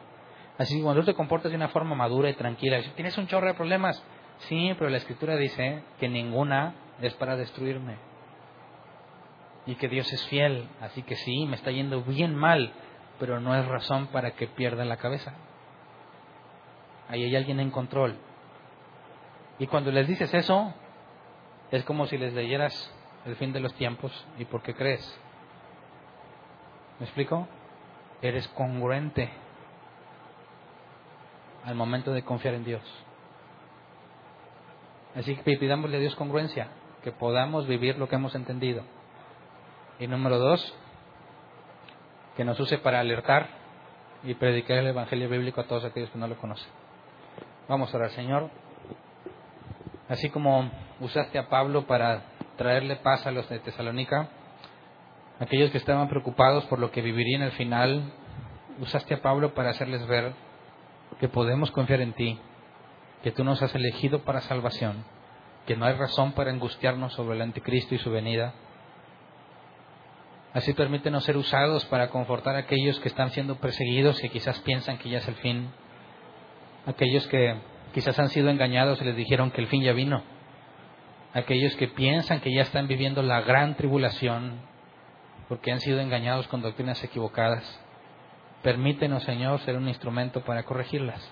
[0.57, 3.47] Así que cuando tú te comportas de una forma madura y tranquila, tienes un chorro
[3.47, 4.01] de problemas.
[4.47, 7.97] Sí, pero la Escritura dice que ninguna es para destruirme.
[9.65, 10.69] Y que Dios es fiel.
[10.79, 12.71] Así que sí, me está yendo bien mal,
[13.19, 15.33] pero no es razón para que pierda la cabeza.
[17.09, 18.17] Ahí hay alguien en control.
[19.59, 20.73] Y cuando les dices eso,
[21.71, 22.91] es como si les leyeras
[23.25, 25.19] el fin de los tiempos y por qué crees.
[26.99, 27.47] ¿Me explico?
[28.21, 29.29] Eres congruente
[31.63, 32.83] al momento de confiar en Dios.
[35.15, 36.67] Así que pidámosle a Dios congruencia,
[37.03, 38.83] que podamos vivir lo que hemos entendido.
[39.99, 40.75] Y número dos,
[42.35, 43.47] que nos use para alertar
[44.23, 46.69] y predicar el Evangelio bíblico a todos aquellos que no lo conocen.
[47.67, 48.49] Vamos a orar, Señor.
[50.07, 50.69] Así como
[50.99, 52.23] usaste a Pablo para
[52.57, 54.29] traerle paz a los de Tesalónica,
[55.39, 58.13] aquellos que estaban preocupados por lo que vivirían al final,
[58.79, 60.33] usaste a Pablo para hacerles ver
[61.19, 62.39] que podemos confiar en ti,
[63.23, 65.05] que tú nos has elegido para salvación,
[65.65, 68.53] que no hay razón para angustiarnos sobre el anticristo y su venida.
[70.53, 74.97] Así permítenos ser usados para confortar a aquellos que están siendo perseguidos y quizás piensan
[74.99, 75.69] que ya es el fin,
[76.85, 77.55] aquellos que
[77.95, 80.21] quizás han sido engañados y les dijeron que el fin ya vino,
[81.33, 84.59] aquellos que piensan que ya están viviendo la gran tribulación
[85.47, 87.63] porque han sido engañados con doctrinas equivocadas.
[88.63, 91.25] Permítenos, Señor, ser un instrumento para corregirlas,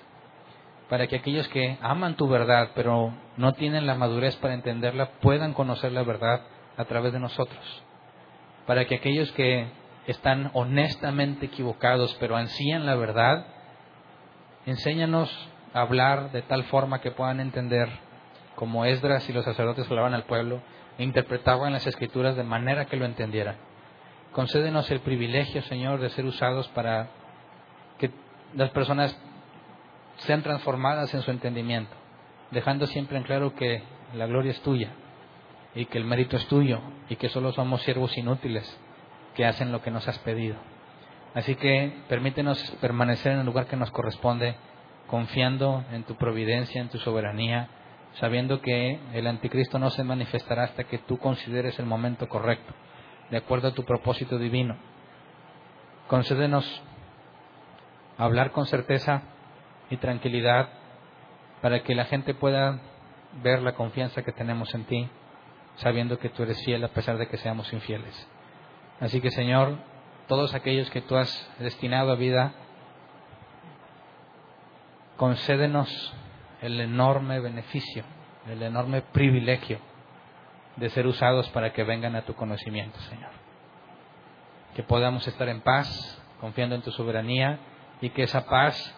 [0.87, 5.53] para que aquellos que aman tu verdad, pero no tienen la madurez para entenderla, puedan
[5.53, 6.43] conocer la verdad
[6.77, 7.83] a través de nosotros,
[8.65, 9.67] para que aquellos que
[10.07, 13.47] están honestamente equivocados, pero ansían la verdad,
[14.65, 15.29] enséñanos
[15.73, 17.89] hablar de tal forma que puedan entender,
[18.55, 20.61] como Esdras y los sacerdotes hablaban al pueblo,
[20.97, 23.55] e interpretaban las escrituras de manera que lo entendieran.
[24.31, 27.09] Concédenos el privilegio, Señor, de ser usados para
[27.97, 28.11] que
[28.53, 29.17] las personas
[30.17, 31.91] sean transformadas en su entendimiento,
[32.51, 33.83] dejando siempre en claro que
[34.13, 34.91] la gloria es tuya
[35.75, 36.79] y que el mérito es tuyo
[37.09, 38.79] y que solo somos siervos inútiles
[39.35, 40.55] que hacen lo que nos has pedido.
[41.33, 44.55] Así que permítenos permanecer en el lugar que nos corresponde,
[45.13, 47.67] confiando en tu providencia, en tu soberanía,
[48.15, 52.73] sabiendo que el anticristo no se manifestará hasta que tú consideres el momento correcto,
[53.29, 54.75] de acuerdo a tu propósito divino.
[56.07, 56.65] Concédenos
[58.17, 59.21] hablar con certeza
[59.91, 60.69] y tranquilidad
[61.61, 62.79] para que la gente pueda
[63.43, 65.07] ver la confianza que tenemos en ti,
[65.75, 68.27] sabiendo que tú eres fiel a pesar de que seamos infieles.
[68.99, 69.77] Así que Señor,
[70.27, 72.55] todos aquellos que tú has destinado a vida,
[75.17, 76.13] concédenos
[76.61, 78.03] el enorme beneficio,
[78.47, 79.79] el enorme privilegio
[80.75, 83.31] de ser usados para que vengan a tu conocimiento, Señor.
[84.75, 87.59] Que podamos estar en paz, confiando en tu soberanía
[88.01, 88.95] y que esa paz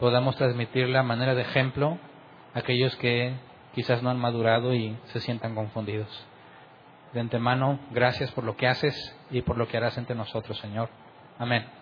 [0.00, 1.98] podamos transmitirla a manera de ejemplo
[2.54, 3.34] a aquellos que
[3.74, 6.26] quizás no han madurado y se sientan confundidos.
[7.12, 10.88] De antemano, gracias por lo que haces y por lo que harás entre nosotros, Señor.
[11.38, 11.81] Amén.